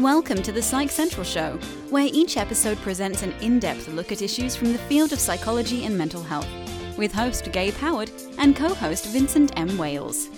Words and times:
Welcome 0.00 0.40
to 0.44 0.50
the 0.50 0.62
Psych 0.62 0.90
Central 0.90 1.24
Show, 1.24 1.58
where 1.90 2.08
each 2.10 2.38
episode 2.38 2.78
presents 2.78 3.22
an 3.22 3.32
in 3.42 3.58
depth 3.58 3.86
look 3.88 4.10
at 4.10 4.22
issues 4.22 4.56
from 4.56 4.72
the 4.72 4.78
field 4.78 5.12
of 5.12 5.20
psychology 5.20 5.84
and 5.84 5.96
mental 5.96 6.22
health, 6.22 6.48
with 6.96 7.12
host 7.12 7.52
Gabe 7.52 7.74
Howard 7.74 8.10
and 8.38 8.56
co 8.56 8.72
host 8.72 9.04
Vincent 9.08 9.52
M. 9.58 9.76
Wales. 9.76 10.30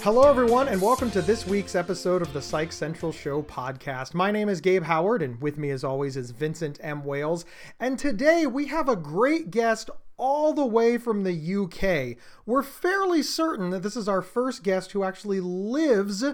Hello, 0.00 0.22
everyone, 0.22 0.68
and 0.68 0.80
welcome 0.80 1.10
to 1.10 1.20
this 1.20 1.46
week's 1.46 1.74
episode 1.74 2.22
of 2.22 2.32
the 2.32 2.40
Psych 2.40 2.72
Central 2.72 3.12
Show 3.12 3.42
podcast. 3.42 4.14
My 4.14 4.30
name 4.30 4.48
is 4.48 4.62
Gabe 4.62 4.84
Howard, 4.84 5.20
and 5.20 5.38
with 5.42 5.58
me, 5.58 5.68
as 5.68 5.84
always, 5.84 6.16
is 6.16 6.30
Vincent 6.30 6.78
M. 6.80 7.04
Wales. 7.04 7.44
And 7.78 7.98
today 7.98 8.46
we 8.46 8.68
have 8.68 8.88
a 8.88 8.96
great 8.96 9.50
guest 9.50 9.90
all 10.16 10.54
the 10.54 10.64
way 10.64 10.96
from 10.96 11.24
the 11.24 11.34
UK. 11.34 12.16
We're 12.46 12.62
fairly 12.62 13.22
certain 13.22 13.68
that 13.68 13.82
this 13.82 13.96
is 13.96 14.08
our 14.08 14.22
first 14.22 14.62
guest 14.62 14.92
who 14.92 15.04
actually 15.04 15.40
lives 15.40 16.24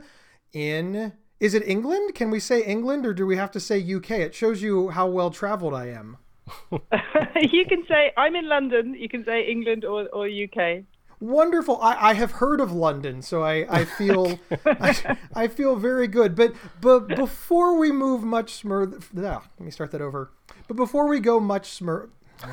in. 0.52 1.15
Is 1.42 1.55
it 1.55 1.66
England? 1.66 2.14
Can 2.14 2.30
we 2.30 2.38
say 2.38 2.62
England 2.62 3.05
or 3.05 3.12
do 3.12 3.27
we 3.27 3.37
have 3.37 3.51
to 3.51 3.59
say 3.59 3.82
UK? 3.82 4.12
It 4.12 4.32
shows 4.32 4.62
you 4.62 4.91
how 4.91 5.09
well 5.09 5.32
traveled 5.32 5.74
I 5.74 5.87
am. 5.88 6.18
you 6.70 7.66
can 7.66 7.84
say, 7.88 8.12
I'm 8.16 8.37
in 8.37 8.48
London. 8.48 8.95
You 8.95 9.09
can 9.09 9.24
say 9.24 9.48
England 9.48 9.84
or, 9.84 10.06
or 10.12 10.28
UK. 10.28 10.84
Wonderful. 11.18 11.82
I, 11.82 12.10
I 12.10 12.15
have 12.15 12.30
heard 12.32 12.60
of 12.60 12.70
London, 12.70 13.23
so 13.23 13.42
I, 13.42 13.66
I 13.68 13.84
feel 13.98 14.38
I, 14.65 15.16
I, 15.34 15.48
feel 15.48 15.74
very 15.74 16.06
good. 16.06 16.37
But 16.37 16.55
but 16.80 17.09
before 17.09 17.77
we 17.77 17.90
move 17.90 18.23
much 18.23 18.52
smurth, 18.54 19.10
ah, 19.18 19.43
let 19.59 19.65
me 19.65 19.73
start 19.73 19.90
that 19.90 20.01
over. 20.01 20.30
But 20.68 20.77
before 20.77 21.09
we 21.09 21.18
go 21.18 21.40
much 21.40 21.70
smurth. 21.70 22.10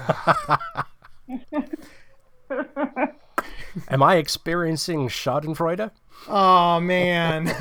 Am 3.88 4.02
I 4.02 4.16
experiencing 4.16 5.10
Schadenfreude? 5.10 5.92
Oh 6.28 6.80
man. 6.80 7.46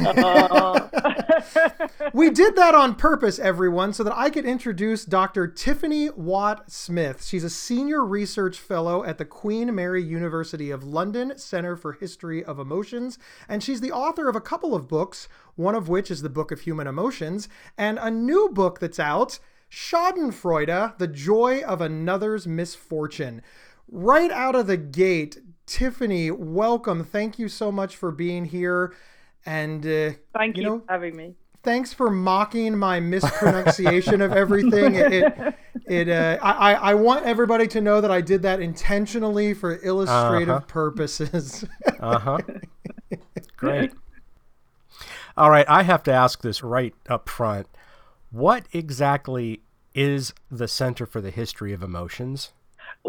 we 2.13 2.31
did 2.31 2.57
that 2.57 2.75
on 2.75 2.95
purpose, 2.95 3.39
everyone, 3.39 3.93
so 3.93 4.03
that 4.05 4.17
I 4.17 4.31
could 4.31 4.45
introduce 4.45 5.05
Dr. 5.05 5.47
Tiffany 5.47 6.11
Watt 6.11 6.71
Smith. 6.71 7.25
She's 7.25 7.45
a 7.45 7.51
senior 7.51 8.05
research 8.05 8.59
fellow 8.59 9.05
at 9.05 9.19
the 9.19 9.25
Queen 9.25 9.75
Mary 9.75 10.03
University 10.03 10.71
of 10.71 10.85
London 10.85 11.39
Center 11.39 11.77
for 11.77 11.93
History 11.93 12.45
of 12.45 12.59
Emotions, 12.59 13.19
and 13.49 13.63
she's 13.63 13.81
the 13.81 13.93
author 13.93 14.29
of 14.29 14.37
a 14.37 14.41
couple 14.41 14.75
of 14.75 14.89
books, 14.89 15.29
one 15.55 15.75
of 15.75 15.89
which 15.89 16.11
is 16.11 16.23
the 16.23 16.29
Book 16.29 16.51
of 16.51 16.61
Human 16.61 16.87
Emotions, 16.87 17.49
and 17.77 17.99
a 18.01 18.11
new 18.11 18.49
book 18.49 18.81
that's 18.81 19.01
out, 19.01 19.39
Schadenfreude: 19.71 20.99
The 20.99 21.09
Joy 21.09 21.63
of 21.63 21.81
Another's 21.81 22.47
Misfortune. 22.47 23.43
Right 23.91 24.31
out 24.31 24.55
of 24.55 24.67
the 24.67 24.77
gate, 24.77 25.39
Tiffany, 25.69 26.31
welcome. 26.31 27.05
Thank 27.05 27.39
you 27.39 27.49
so 27.49 27.71
much 27.71 27.95
for 27.95 28.11
being 28.11 28.47
here. 28.47 28.95
And 29.45 29.85
uh, 29.87 30.13
thank 30.35 30.57
you, 30.57 30.63
you 30.63 30.69
know, 30.69 30.79
for 30.81 30.85
having 30.89 31.15
me. 31.15 31.35
Thanks 31.63 31.93
for 31.93 32.09
mocking 32.11 32.77
my 32.79 33.01
mispronunciation 33.01 34.23
of 34.23 34.33
everything. 34.33 34.95
It, 34.95 35.13
it, 35.13 35.55
it 35.87 36.09
uh, 36.09 36.39
I, 36.43 36.75
I 36.75 36.95
want 36.95 37.27
everybody 37.27 37.67
to 37.69 37.81
know 37.83 38.01
that 38.01 38.11
I 38.11 38.23
did 38.23 38.43
that 38.43 38.61
intentionally 38.61 39.53
for 39.53 39.79
illustrative 39.85 40.49
uh-huh. 40.49 40.67
purposes. 40.67 41.65
uh 42.01 42.19
huh. 42.19 42.39
Great. 43.59 43.93
All 45.37 45.51
right, 45.51 45.67
I 45.69 45.83
have 45.83 46.03
to 46.05 46.13
ask 46.13 46.41
this 46.41 46.63
right 46.63 46.95
up 47.09 47.29
front. 47.29 47.67
What 48.31 48.67
exactly 48.73 49.61
is 49.95 50.33
the 50.51 50.67
Center 50.67 51.07
for 51.07 51.21
the 51.21 51.31
History 51.31 51.73
of 51.73 51.83
Emotions? 51.83 52.53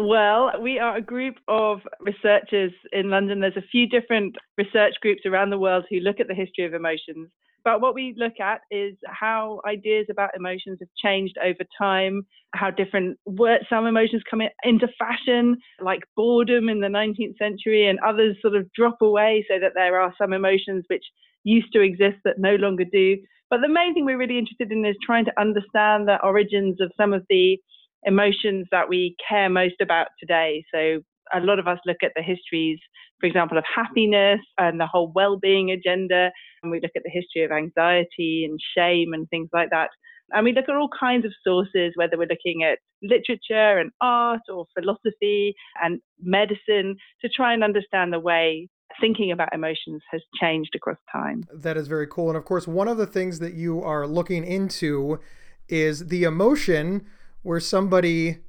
Well, 0.02 0.53
we 0.61 0.80
are 0.80 0.95
a 0.95 1.02
group 1.02 1.36
of 1.50 1.81
researchers 2.00 2.72
in 2.94 3.09
London. 3.09 3.42
There's 3.42 3.58
a 3.58 3.69
few 3.69 3.86
different 3.86 4.33
research 4.58 4.94
groups 5.02 5.25
around 5.25 5.50
the 5.50 5.58
world 5.59 5.83
who 5.89 6.00
look 6.00 6.22
at 6.22 6.30
the 6.30 6.33
history 6.33 6.64
of 6.64 6.73
emotions. 6.73 7.28
But 7.66 7.81
what 7.81 7.94
we 7.94 8.16
look 8.16 8.39
at 8.39 8.61
is 8.72 8.95
how 9.06 9.59
ideas 9.67 10.06
about 10.09 10.30
emotions 10.38 10.78
have 10.80 10.88
changed 11.03 11.38
over 11.44 11.66
time, 11.78 12.25
how 12.56 12.72
different 12.72 13.19
words, 13.25 13.66
some 13.69 13.85
emotions 13.88 14.24
come 14.29 14.41
into 14.63 14.88
fashion, 14.97 15.57
like 15.81 16.03
boredom 16.16 16.69
in 16.69 16.79
the 16.79 16.88
19th 16.88 17.38
century, 17.38 17.85
and 17.90 18.00
others 18.00 18.38
sort 18.41 18.56
of 18.56 18.72
drop 18.72 19.01
away 19.01 19.45
so 19.50 19.59
that 19.59 19.74
there 19.75 20.00
are 20.00 20.13
some 20.18 20.31
emotions 20.31 20.85
which 20.88 21.03
used 21.44 21.74
to 21.74 21.81
exist 21.81 22.19
that 22.24 22.40
no 22.40 22.56
longer 22.56 22.85
do. 22.85 23.18
But 23.50 23.59
the 23.59 23.68
main 23.68 23.94
thing 23.94 24.06
we're 24.06 24.18
really 24.18 24.38
interested 24.38 24.72
in 24.72 24.85
is 24.85 24.95
trying 25.06 25.25
to 25.25 25.38
understand 25.38 26.07
the 26.07 26.24
origins 26.24 26.79
of 26.79 26.90
some 26.95 27.12
of 27.12 27.25
the 27.29 27.59
emotions 28.04 28.68
that 28.72 28.90
we 28.90 29.16
care 29.28 29.50
most 29.50 29.76
about 29.82 30.08
today. 30.20 30.64
So 30.74 31.02
a 31.34 31.40
lot 31.40 31.60
of 31.60 31.68
us 31.68 31.80
look 31.86 31.98
at 32.04 32.12
the 32.16 32.24
histories, 32.24 32.80
for 33.20 33.28
example, 33.28 33.58
of 33.58 33.64
happiness 33.74 34.40
and 34.58 34.80
the 34.80 34.88
whole 34.88 35.12
well-being 35.14 35.72
agenda, 35.72 36.32
and 36.64 36.72
we 36.72 36.80
look 36.82 36.92
at 36.96 37.04
the 37.04 37.12
history 37.12 37.44
of 37.44 37.52
anxiety 37.52 38.46
and 38.50 38.60
shame 38.76 39.14
and 39.14 39.30
things 39.30 39.50
like 39.54 39.70
that. 39.70 39.90
And 40.32 40.46
we 40.46 40.54
look 40.54 40.66
at 40.70 40.76
all 40.76 40.90
kinds 41.00 41.26
of 41.26 41.34
sources, 41.44 41.94
whether 41.96 42.18
we're 42.18 42.28
looking 42.28 42.64
at 42.64 42.78
literature 43.02 43.80
and 43.80 43.92
art 44.00 44.42
or 44.48 44.66
philosophy 44.78 45.56
and 45.81 46.00
medicine, 46.22 46.96
to 47.22 47.30
try 47.30 47.54
and 47.54 47.64
understand 47.64 48.14
the 48.14 48.20
way 48.20 48.70
thinking 49.00 49.31
about 49.31 49.54
emotions 49.54 50.02
has 50.12 50.22
changed 50.40 50.72
across 50.76 50.98
time. 51.12 51.44
That 51.54 51.78
is 51.78 51.88
very 51.88 52.08
cool. 52.08 52.30
And 52.30 52.38
of 52.38 52.46
course, 52.46 52.68
one 52.68 52.88
of 52.88 52.98
the 52.98 53.08
things 53.08 53.40
that 53.40 53.54
you 53.54 53.81
are 53.81 54.08
looking 54.08 54.44
into 54.46 55.20
is 55.68 56.08
the 56.08 56.24
emotion 56.24 57.06
where 57.44 57.59
somebody 57.59 58.39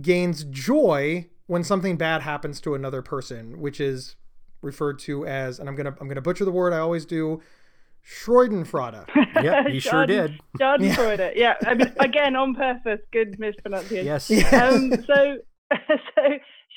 gains 0.00 0.44
joy 0.44 1.28
when 1.46 1.64
something 1.64 1.96
bad 1.96 2.22
happens 2.22 2.60
to 2.60 2.74
another 2.74 3.02
person, 3.02 3.60
which 3.60 3.80
is 3.80 4.16
referred 4.62 4.98
to 4.98 5.26
as, 5.26 5.58
and 5.58 5.68
I'm 5.68 5.74
gonna 5.74 5.94
I'm 6.00 6.08
gonna 6.08 6.20
butcher 6.20 6.44
the 6.44 6.52
word 6.52 6.72
I 6.72 6.78
always 6.78 7.04
do, 7.04 7.40
Schadenfreude. 8.06 9.06
yeah, 9.42 9.66
you 9.68 9.80
sure 9.80 10.06
did. 10.06 10.40
Schadenfreude. 10.58 11.32
Yeah. 11.36 11.54
yeah, 11.62 11.68
I 11.68 11.74
mean, 11.74 11.92
again 11.98 12.36
on 12.36 12.54
purpose. 12.54 13.00
Good 13.12 13.38
mispronunciation. 13.38 14.06
Yes. 14.06 14.30
Um, 14.52 14.92
so 15.06 15.38
so 15.88 16.22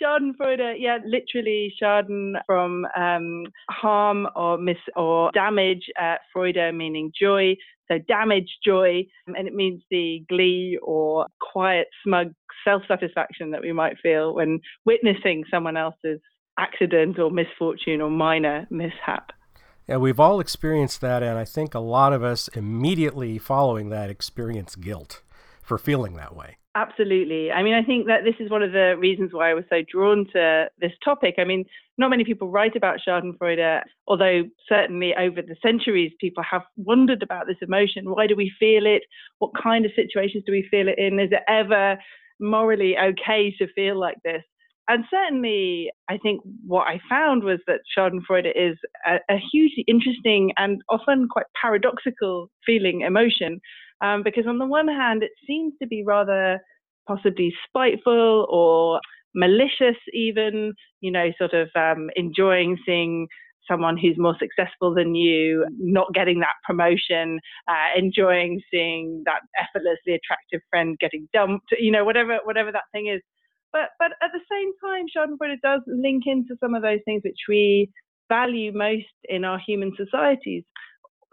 Schadenfreude, 0.02 0.76
yeah, 0.78 0.98
literally 1.06 1.74
Schaden 1.82 2.34
from 2.46 2.86
um, 2.98 3.44
harm 3.70 4.28
or 4.36 4.58
mis 4.58 4.78
or 4.96 5.32
damage. 5.34 5.90
Uh, 6.00 6.16
Freude 6.36 6.76
meaning 6.76 7.12
joy. 7.20 7.56
So 7.92 7.98
damage, 8.08 8.48
joy, 8.66 9.06
and 9.28 9.48
it 9.48 9.54
means 9.54 9.82
the 9.92 10.24
glee 10.30 10.80
or 10.82 11.26
quiet, 11.52 11.88
smug 12.06 12.34
self-satisfaction 12.64 13.52
that 13.52 13.62
we 13.62 13.74
might 13.74 13.98
feel 14.02 14.34
when 14.36 14.60
witnessing 14.86 15.44
someone 15.52 15.76
else's 15.76 16.22
accident 16.58 17.20
or 17.20 17.32
misfortune 17.32 18.00
or 18.00 18.10
minor 18.10 18.66
mishap. 18.70 19.32
Yeah, 19.88 19.98
we've 19.98 20.20
all 20.20 20.40
experienced 20.40 21.02
that, 21.02 21.22
and 21.22 21.38
I 21.38 21.44
think 21.44 21.74
a 21.74 21.80
lot 21.80 22.14
of 22.14 22.24
us 22.24 22.48
immediately 22.50 23.38
following 23.38 23.90
that 23.90 24.10
experience 24.10 24.76
guilt 24.76 25.22
for 25.72 25.78
feeling 25.78 26.18
that 26.18 26.36
way. 26.36 26.58
Absolutely. 26.76 27.50
I 27.50 27.64
mean, 27.64 27.74
I 27.74 27.82
think 27.82 28.08
that 28.08 28.26
this 28.26 28.36
is 28.42 28.52
one 28.52 28.62
of 28.62 28.74
the 28.74 28.96
reasons 29.00 29.30
why 29.32 29.52
I 29.52 29.54
was 29.54 29.64
so 29.70 29.78
drawn 29.90 30.26
to 30.34 30.70
this 30.82 30.92
topic. 31.02 31.36
I 31.38 31.46
mean, 31.46 31.64
not 31.98 32.10
many 32.10 32.26
people 32.26 32.50
write 32.50 32.76
about 32.76 33.00
Schadenfreude, 33.00 33.84
although 34.06 34.44
certainly 34.68 35.14
over 35.18 35.42
the 35.42 35.56
centuries, 35.62 36.12
people 36.20 36.44
have 36.44 36.64
wondered 36.76 37.24
about 37.24 37.48
this 37.48 37.56
emotion. 37.62 38.10
Why 38.10 38.28
do 38.28 38.36
we 38.36 38.52
feel 38.60 38.86
it? 38.86 39.04
What 39.40 39.52
kind 39.64 39.86
of 39.86 39.92
situations 39.96 40.44
do 40.46 40.52
we 40.52 40.68
feel 40.70 40.90
it 40.90 41.00
in? 41.00 41.22
Is 41.22 41.32
it 41.32 41.44
ever 41.48 41.98
morally 42.42 42.98
okay 42.98 43.56
to 43.58 43.68
feel 43.74 43.98
like 43.98 44.18
this? 44.26 44.44
And 44.90 45.06
certainly, 45.10 45.90
I 46.10 46.18
think 46.18 46.42
what 46.68 46.88
I 46.88 47.00
found 47.10 47.46
was 47.46 47.60
that 47.68 47.80
Schadenfreude 47.98 48.52
is 48.58 48.78
a, 49.08 49.20
a 49.34 49.38
hugely 49.54 49.86
interesting 49.88 50.52
and 50.58 50.82
often 50.90 51.30
quite 51.32 51.46
paradoxical 51.62 52.50
feeling 52.66 53.02
emotion 53.02 53.62
um, 54.02 54.24
because 54.24 54.46
on 54.48 54.58
the 54.58 54.66
one 54.66 54.88
hand, 54.88 55.24
it 55.24 55.32
seems 55.48 55.74
to 55.82 55.88
be 55.88 56.04
rather 56.06 56.60
possibly 57.08 57.54
spiteful 57.68 58.48
or 58.50 59.00
malicious, 59.34 59.98
even, 60.14 60.74
you 61.02 61.12
know, 61.12 61.32
sort 61.38 61.54
of 61.54 61.70
um, 61.76 62.10
enjoying 62.16 62.78
seeing 62.86 63.28
someone 63.70 63.98
who's 63.98 64.18
more 64.18 64.36
successful 64.40 64.94
than 64.94 65.16
you, 65.16 65.66
not 65.78 66.14
getting 66.14 66.40
that 66.40 66.56
promotion, 66.66 67.40
uh, 67.68 67.98
enjoying 67.98 68.62
seeing 68.72 69.24
that 69.26 69.42
effortlessly 69.58 70.14
attractive 70.14 70.62
friend 70.70 70.98
getting 71.00 71.28
dumped, 71.32 71.68
you 71.80 71.92
know, 71.92 72.04
whatever 72.04 72.40
whatever 72.44 72.72
that 72.72 72.84
thing 72.92 73.08
is. 73.08 73.22
But 73.72 73.90
but 74.00 74.12
at 74.22 74.32
the 74.34 74.42
same 74.52 74.72
time, 74.84 75.06
Schadenfreude 75.16 75.62
does 75.62 75.82
link 75.88 76.24
into 76.26 76.56
some 76.60 76.74
of 76.76 76.82
those 76.82 77.00
things 77.06 77.22
which 77.24 77.40
we 77.48 77.90
value 78.30 78.72
most 78.74 79.06
in 79.26 79.46
our 79.46 79.60
human 79.60 79.92
societies 79.98 80.64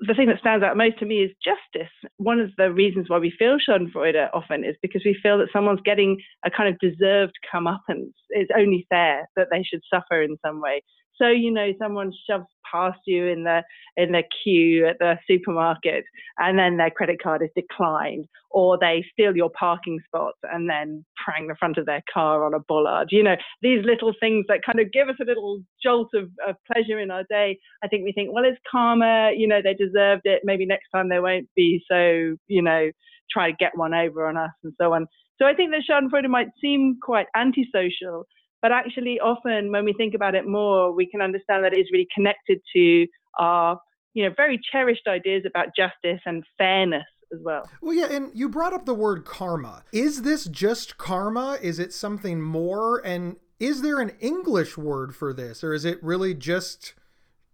the 0.01 0.15
thing 0.15 0.29
that 0.29 0.39
stands 0.39 0.65
out 0.65 0.77
most 0.77 0.99
to 1.01 1.07
me 1.07 1.21
is 1.21 1.31
justice. 1.43 1.93
One 2.19 2.39
of 2.39 2.51
the 2.57 2.73
reasons 2.73 3.09
why 3.09 3.19
we 3.19 3.33
feel 3.37 3.57
Schadenfreude 3.59 4.29
often 4.33 4.65
is 4.65 4.77
because 4.81 5.03
we 5.05 5.19
feel 5.23 5.39
that 5.39 5.49
someone's 5.53 5.81
getting 5.85 6.19
a 6.45 6.51
kind 6.51 6.73
of 6.73 6.79
deserved 6.79 7.35
comeuppance. 7.53 8.13
It's 8.31 8.51
only 8.57 8.87
fair 8.89 9.29
that 9.37 9.49
they 9.51 9.63
should 9.63 9.83
suffer 9.93 10.23
in 10.23 10.37
some 10.45 10.61
way. 10.61 10.83
So 11.21 11.29
you 11.29 11.51
know, 11.51 11.73
someone 11.79 12.13
shoves 12.29 12.47
past 12.71 13.01
you 13.07 13.27
in 13.27 13.45
the 13.45 13.63
in 13.97 14.13
the 14.13 14.23
queue 14.43 14.87
at 14.87 14.99
the 14.99 15.19
supermarket, 15.29 16.05
and 16.39 16.59
then 16.59 16.77
their 16.77 16.91
credit 16.91 17.21
card 17.23 17.43
is 17.43 17.51
declined, 17.57 18.27
or 18.51 18.79
they 18.79 19.05
steal 19.13 19.37
your 19.37 19.51
parking 19.59 19.99
spot 20.07 20.35
and 20.45 20.71
then 20.71 21.05
prang 21.25 21.49
the 21.49 21.57
front 21.59 21.77
of 21.77 21.87
their 21.87 22.03
car 22.13 22.45
on 22.45 22.55
a 22.55 22.61
bollard. 22.61 23.09
You 23.11 23.25
know, 23.25 23.37
these 23.63 23.85
little 23.85 24.13
things 24.21 24.47
that 24.49 24.65
kind 24.65 24.81
of 24.81 24.93
give 24.93 25.09
us 25.09 25.17
a 25.21 25.25
little 25.25 25.61
jolt 25.83 26.11
of, 26.15 26.31
of 26.47 26.57
pleasure 26.73 27.01
in 27.01 27.11
our 27.11 27.25
day. 27.29 27.59
I 27.83 27.89
think 27.89 28.05
we 28.05 28.13
think, 28.13 28.31
well, 28.33 28.45
it's 28.45 28.61
karma. 28.71 29.33
You 29.37 29.49
know, 29.49 29.61
they 29.63 29.75
deserved 29.75 30.23
it. 30.25 30.43
Maybe 30.45 30.67
next 30.67 30.89
time 30.95 31.09
they 31.09 31.21
won't 31.21 31.49
be 31.57 31.83
so. 31.91 32.37
You 32.47 32.63
know, 32.63 32.91
try 33.31 33.51
to 33.51 33.57
get 33.59 33.77
one 33.77 33.95
over 33.95 34.27
on 34.27 34.37
us 34.37 34.51
and 34.63 34.73
so 34.81 34.95
on. 34.95 35.07
So 35.39 35.47
I 35.47 35.55
think 35.55 35.71
that 35.71 35.85
Schadenfreude 35.89 36.29
might 36.29 36.49
seem 36.61 36.99
quite 37.01 37.27
antisocial, 37.37 38.27
but 38.61 38.73
actually, 38.73 39.21
often 39.21 39.71
when 39.71 39.85
we 39.85 39.93
think 39.93 40.15
about 40.15 40.35
it 40.35 40.47
more, 40.47 40.93
we 40.93 41.07
can 41.07 41.23
understand 41.23 41.65
that 41.65 41.73
it 41.73 41.81
is 41.81 41.87
really 41.93 42.09
connected 42.13 42.61
to 42.75 43.07
our, 43.39 43.79
you 44.15 44.25
know, 44.25 44.31
very 44.37 44.61
cherished 44.73 45.07
ideas 45.07 45.45
about 45.47 45.69
justice 45.77 46.21
and 46.27 46.43
fairness 46.57 47.05
as 47.33 47.39
well. 47.43 47.69
Well, 47.81 47.95
yeah, 47.95 48.11
and 48.11 48.31
you 48.35 48.49
brought 48.49 48.73
up 48.73 48.85
the 48.85 48.95
word 48.95 49.25
karma. 49.25 49.85
Is 49.93 50.23
this 50.23 50.47
just 50.47 50.99
karma? 50.99 51.59
Is 51.63 51.79
it 51.79 51.93
something 51.93 52.41
more? 52.41 52.99
And 53.05 53.37
is 53.61 53.83
there 53.83 54.01
an 54.01 54.11
English 54.21 54.77
word 54.77 55.15
for 55.15 55.33
this, 55.33 55.63
or 55.63 55.73
is 55.73 55.85
it 55.85 56.03
really 56.03 56.35
just 56.35 56.95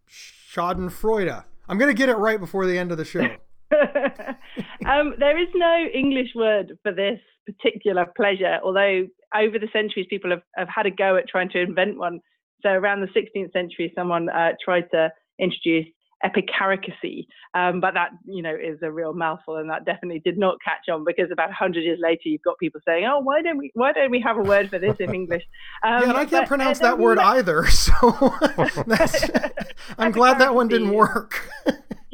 Schadenfreude? 0.09 1.45
I'm 1.69 1.79
going 1.79 1.95
to 1.95 1.99
get 1.99 2.09
it 2.09 2.17
right 2.17 2.41
before 2.41 2.67
the 2.67 2.79
end 2.79 2.93
of 2.93 2.99
the 2.99 3.05
show. 3.05 3.29
um, 4.87 5.15
there 5.19 5.41
is 5.41 5.49
no 5.55 5.87
English 5.93 6.29
word 6.35 6.79
for 6.82 6.93
this 6.93 7.21
particular 7.47 8.06
pleasure, 8.17 8.59
although 8.62 9.06
over 9.35 9.59
the 9.59 9.69
centuries 9.73 10.06
people 10.09 10.31
have, 10.31 10.43
have 10.56 10.69
had 10.75 10.87
a 10.87 10.91
go 10.91 11.17
at 11.17 11.29
trying 11.29 11.50
to 11.50 11.61
invent 11.61 11.99
one. 11.99 12.21
So 12.62 12.71
around 12.71 13.00
the 13.00 13.09
16th 13.09 13.53
century, 13.53 13.93
someone 13.94 14.29
uh, 14.29 14.53
tried 14.65 14.85
to 14.93 15.11
introduce 15.38 15.87
epicaricacy, 16.25 17.26
um, 17.55 17.81
but 17.81 17.93
that 17.94 18.11
you 18.25 18.43
know 18.43 18.55
is 18.55 18.79
a 18.82 18.91
real 18.91 19.12
mouthful, 19.12 19.56
and 19.56 19.69
that 19.69 19.85
definitely 19.85 20.20
did 20.25 20.38
not 20.38 20.56
catch 20.65 20.93
on 20.93 21.05
because 21.05 21.31
about 21.31 21.49
100 21.49 21.81
years 21.82 21.99
later, 22.03 22.23
you've 22.25 22.43
got 22.43 22.59
people 22.59 22.81
saying, 22.87 23.05
"Oh, 23.05 23.20
why 23.20 23.43
don't 23.43 23.59
we 23.59 23.70
why 23.75 23.93
don't 23.93 24.11
we 24.11 24.20
have 24.20 24.38
a 24.38 24.43
word 24.43 24.70
for 24.70 24.79
this 24.79 24.97
in 25.00 25.15
English?" 25.15 25.43
Um, 25.82 25.93
yeah, 26.03 26.09
and 26.09 26.12
I 26.12 26.25
can't 26.25 26.31
but, 26.31 26.49
pronounce 26.49 26.81
uh, 26.81 26.85
that 26.85 26.99
word 26.99 27.19
either, 27.19 27.67
so 27.69 27.93
I'm 29.99 30.12
glad 30.12 30.38
that 30.38 30.55
one 30.55 30.69
didn't 30.69 30.93
work 30.93 31.50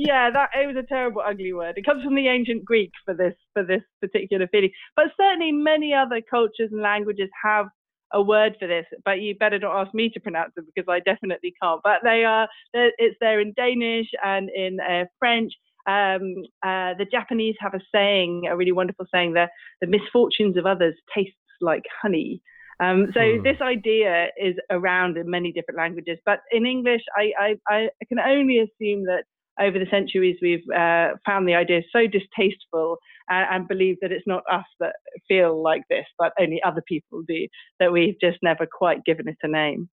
yeah, 0.00 0.30
that 0.30 0.48
it 0.54 0.66
was 0.66 0.76
a 0.76 0.86
terrible, 0.86 1.20
ugly 1.20 1.52
word. 1.52 1.74
It 1.76 1.84
comes 1.84 2.02
from 2.02 2.14
the 2.14 2.26
ancient 2.26 2.64
Greek 2.64 2.90
for 3.04 3.12
this 3.12 3.34
for 3.52 3.62
this 3.62 3.82
particular 4.00 4.48
feeling. 4.50 4.70
But 4.96 5.06
certainly, 5.20 5.52
many 5.52 5.92
other 5.92 6.22
cultures 6.22 6.70
and 6.72 6.80
languages 6.80 7.28
have 7.44 7.66
a 8.14 8.22
word 8.22 8.56
for 8.58 8.66
this. 8.66 8.86
But 9.04 9.20
you 9.20 9.34
better 9.34 9.58
not 9.58 9.78
ask 9.78 9.94
me 9.94 10.08
to 10.08 10.20
pronounce 10.20 10.52
it 10.56 10.64
because 10.74 10.88
I 10.88 11.00
definitely 11.00 11.52
can't. 11.62 11.82
But 11.84 12.00
they 12.02 12.24
are. 12.24 12.48
It's 12.72 13.16
there 13.20 13.40
in 13.40 13.52
Danish 13.52 14.06
and 14.24 14.48
in 14.48 14.78
uh, 14.80 15.04
French. 15.18 15.52
Um, 15.86 16.34
uh, 16.62 16.96
the 16.96 17.06
Japanese 17.10 17.56
have 17.60 17.74
a 17.74 17.80
saying, 17.94 18.48
a 18.50 18.56
really 18.56 18.72
wonderful 18.72 19.04
saying, 19.12 19.34
that 19.34 19.50
the 19.82 19.86
misfortunes 19.86 20.56
of 20.56 20.64
others 20.64 20.94
tastes 21.14 21.36
like 21.60 21.82
honey. 22.00 22.40
Um, 22.82 23.08
so 23.12 23.20
hmm. 23.20 23.42
this 23.42 23.60
idea 23.60 24.28
is 24.40 24.54
around 24.70 25.18
in 25.18 25.28
many 25.28 25.52
different 25.52 25.76
languages, 25.76 26.18
but 26.24 26.40
in 26.50 26.64
English, 26.64 27.02
I, 27.14 27.32
I, 27.68 27.74
I 27.74 28.04
can 28.08 28.18
only 28.18 28.58
assume 28.58 29.04
that 29.04 29.24
over 29.60 29.78
the 29.78 29.86
centuries, 29.90 30.36
we've 30.40 30.68
uh, 30.74 31.10
found 31.24 31.46
the 31.46 31.54
idea 31.54 31.82
so 31.92 32.06
distasteful 32.06 32.98
and, 33.28 33.46
and, 33.50 33.68
believe 33.68 33.96
that 34.00 34.12
it's 34.12 34.26
not 34.26 34.42
us 34.50 34.64
that 34.80 34.96
feel 35.28 35.62
like 35.62 35.82
this, 35.88 36.06
but 36.18 36.32
only 36.40 36.60
other 36.62 36.82
people 36.88 37.22
do, 37.28 37.46
that 37.78 37.92
we've 37.92 38.18
just 38.20 38.38
never 38.42 38.66
quite 38.66 39.04
given 39.04 39.28
it 39.28 39.36
a 39.42 39.48
name. 39.48 39.88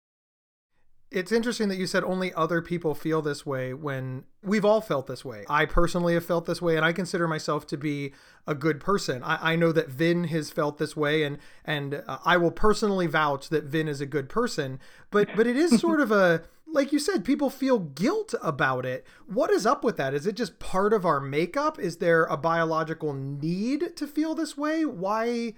It's 1.09 1.31
interesting 1.31 1.69
that 1.69 1.77
you 1.77 1.87
said 1.87 2.03
only 2.03 2.33
other 2.33 2.61
people 2.61 2.93
feel 2.93 3.21
this 3.21 3.45
way 3.45 3.73
when 3.73 4.25
we've 4.43 4.65
all 4.65 4.81
felt 4.81 5.07
this 5.07 5.23
way. 5.23 5.45
I 5.49 5.65
personally 5.65 6.13
have 6.15 6.25
felt 6.25 6.45
this 6.45 6.61
way, 6.61 6.75
and 6.75 6.83
I 6.83 6.91
consider 6.91 7.27
myself 7.27 7.65
to 7.67 7.77
be 7.77 8.13
a 8.45 8.53
good 8.53 8.81
person. 8.81 9.23
I, 9.23 9.53
I 9.53 9.55
know 9.55 9.71
that 9.71 9.89
Vin 9.89 10.25
has 10.25 10.51
felt 10.51 10.77
this 10.77 10.97
way, 10.97 11.23
and 11.23 11.37
and 11.63 12.03
uh, 12.07 12.17
I 12.25 12.35
will 12.35 12.51
personally 12.51 13.07
vouch 13.07 13.47
that 13.49 13.63
Vin 13.63 13.87
is 13.87 14.01
a 14.01 14.05
good 14.05 14.27
person. 14.27 14.79
But 15.09 15.29
but 15.35 15.47
it 15.47 15.55
is 15.55 15.79
sort 15.79 16.01
of 16.01 16.11
a 16.11 16.43
like 16.69 16.91
you 16.91 16.99
said, 16.99 17.23
people 17.23 17.49
feel 17.49 17.79
guilt 17.79 18.35
about 18.43 18.85
it. 18.85 19.05
What 19.25 19.49
is 19.49 19.65
up 19.65 19.83
with 19.83 19.97
that? 19.97 20.13
Is 20.13 20.27
it 20.27 20.35
just 20.35 20.59
part 20.59 20.93
of 20.93 21.05
our 21.05 21.19
makeup? 21.19 21.79
Is 21.79 21.97
there 21.97 22.25
a 22.25 22.37
biological 22.37 23.13
need 23.13 23.95
to 23.95 24.07
feel 24.07 24.35
this 24.35 24.57
way? 24.57 24.85
Why? 24.85 25.53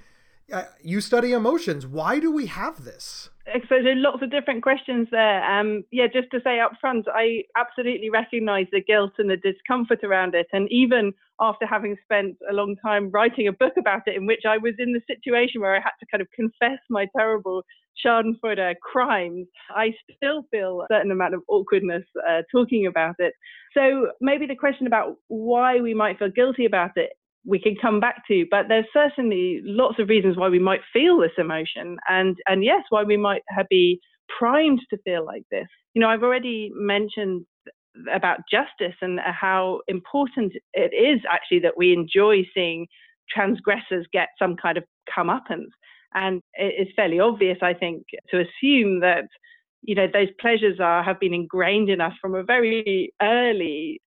Uh, 0.51 0.63
you 0.81 1.01
study 1.01 1.31
emotions. 1.31 1.86
Why 1.86 2.19
do 2.19 2.31
we 2.31 2.48
have 2.48 2.84
this? 2.84 3.30
So 3.69 3.81
there's 3.84 3.98
lots 3.98 4.22
of 4.22 4.31
different 4.31 4.63
questions 4.63 5.07
there. 5.12 5.44
Um, 5.44 5.84
yeah, 5.92 6.07
just 6.07 6.30
to 6.31 6.42
say 6.44 6.60
up 6.60 6.74
front, 6.80 7.07
I 7.13 7.44
absolutely 7.57 8.10
recognise 8.10 8.68
the 8.72 8.81
guilt 8.81 9.13
and 9.18 9.30
the 9.30 9.38
discomfort 9.38 10.04
around 10.04 10.36
it. 10.36 10.48
And 10.54 10.72
even 10.72 11.13
after 11.40 11.66
having 11.66 11.96
spent 12.04 12.38
a 12.50 12.54
long 12.54 12.75
time 12.84 13.10
writing 13.12 13.48
a 13.48 13.54
book 13.54 13.74
about 13.78 14.04
it, 14.07 14.16
in 14.16 14.25
which 14.25 14.44
I 14.48 14.57
was 14.57 14.74
in 14.78 14.94
the 14.94 15.01
situation 15.07 15.62
where 15.62 15.75
I 15.75 15.80
had 15.80 15.98
to 16.00 16.06
kind 16.12 16.22
of 16.22 16.28
confess 16.31 16.80
my 16.90 17.07
terrible 17.18 17.63
Schadenfreude 18.06 18.75
crimes, 18.81 19.48
I 19.69 19.94
still 20.16 20.44
feel 20.51 20.81
a 20.81 20.94
certain 20.94 21.12
amount 21.12 21.34
of 21.34 21.42
awkwardness 21.48 22.04
uh, 22.28 22.42
talking 22.51 22.86
about 22.88 23.16
it. 23.19 23.34
So 23.74 24.12
maybe 24.22 24.46
the 24.48 24.56
question 24.56 24.88
about 24.88 25.16
why 25.28 25.81
we 25.81 25.94
might 25.94 26.19
feel 26.19 26.30
guilty 26.30 26.66
about 26.66 26.92
it 26.96 27.12
we 27.45 27.59
can 27.59 27.75
come 27.81 28.00
back 28.00 28.24
to, 28.27 28.45
but 28.51 28.68
there's 28.68 28.86
certainly 28.94 29.62
lots 29.63 30.00
of 30.00 30.09
reasons 30.09 30.38
why 30.38 30.50
we 30.50 30.59
might 30.59 30.81
feel 30.91 31.19
this 31.19 31.31
emotion, 31.38 31.97
and 32.07 32.38
and 32.47 32.63
yes, 32.63 32.83
why 32.89 33.03
we 33.03 33.18
might 33.18 33.41
be 33.69 34.00
primed 34.38 34.81
to 34.89 34.97
feel 35.03 35.25
like 35.25 35.44
this. 35.51 35.68
You 35.94 36.01
know, 36.01 36.09
I've 36.09 36.24
already 36.24 36.71
mentioned 36.74 37.45
about 38.13 38.39
justice 38.51 38.95
and 39.01 39.19
how 39.19 39.81
important 39.88 40.53
it 40.74 40.94
is 40.94 41.21
actually 41.31 41.59
that 41.59 41.77
we 41.77 41.94
enjoy 41.94 42.44
seeing 42.53 42.88
transgressors 43.30 44.06
get 44.13 44.30
some 44.38 44.56
kind 44.56 44.77
of 44.77 44.83
comeuppance. 45.15 45.69
And 46.13 46.41
it's 46.53 46.91
fairly 46.95 47.19
obvious, 47.19 47.57
I 47.62 47.74
think, 47.74 48.03
to 48.30 48.38
assume 48.38 49.01
that 49.01 49.25
you 49.81 49.95
know 49.95 50.07
those 50.12 50.27
pleasures 50.41 50.80
are 50.80 51.03
have 51.03 51.19
been 51.19 51.33
ingrained 51.33 51.89
in 51.89 52.01
us 52.01 52.13
from 52.21 52.36
a 52.36 52.44
very 52.44 53.13
early 53.21 54.01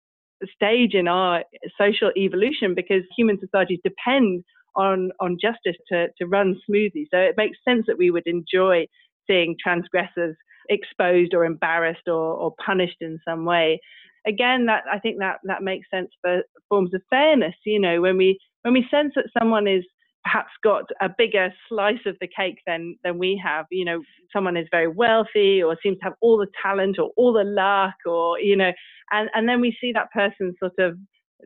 stage 0.54 0.94
in 0.94 1.08
our 1.08 1.44
social 1.78 2.10
evolution 2.16 2.74
because 2.74 3.02
human 3.16 3.38
societies 3.40 3.80
depend 3.84 4.44
on 4.76 5.10
on 5.20 5.36
justice 5.40 5.76
to, 5.88 6.08
to 6.18 6.26
run 6.26 6.58
smoothly. 6.66 7.06
So 7.12 7.18
it 7.18 7.34
makes 7.36 7.58
sense 7.66 7.84
that 7.86 7.98
we 7.98 8.10
would 8.10 8.26
enjoy 8.26 8.86
seeing 9.26 9.56
transgressors 9.62 10.36
exposed 10.68 11.34
or 11.34 11.44
embarrassed 11.44 12.08
or, 12.08 12.14
or 12.14 12.54
punished 12.64 12.98
in 13.00 13.18
some 13.26 13.44
way. 13.44 13.80
Again, 14.26 14.66
that 14.66 14.84
I 14.90 14.98
think 14.98 15.18
that 15.18 15.38
that 15.44 15.62
makes 15.62 15.88
sense 15.90 16.10
for 16.20 16.42
forms 16.68 16.94
of 16.94 17.02
fairness. 17.10 17.54
You 17.66 17.80
know, 17.80 18.00
when 18.00 18.16
we 18.16 18.38
when 18.62 18.74
we 18.74 18.86
sense 18.90 19.12
that 19.16 19.26
someone 19.38 19.66
is 19.66 19.84
perhaps 20.24 20.50
got 20.62 20.84
a 21.00 21.08
bigger 21.16 21.52
slice 21.68 22.04
of 22.06 22.16
the 22.20 22.28
cake 22.28 22.58
than 22.66 22.96
than 23.04 23.18
we 23.18 23.40
have. 23.44 23.66
You 23.70 23.84
know, 23.84 24.02
someone 24.32 24.56
is 24.56 24.68
very 24.70 24.88
wealthy 24.88 25.62
or 25.62 25.76
seems 25.82 25.98
to 25.98 26.04
have 26.04 26.14
all 26.20 26.38
the 26.38 26.48
talent 26.62 26.98
or 26.98 27.10
all 27.16 27.32
the 27.32 27.44
luck 27.44 27.94
or 28.06 28.38
you 28.40 28.56
know, 28.56 28.72
and 29.10 29.30
and 29.34 29.48
then 29.48 29.60
we 29.60 29.76
see 29.80 29.92
that 29.92 30.10
person 30.12 30.54
sort 30.60 30.78
of 30.78 30.96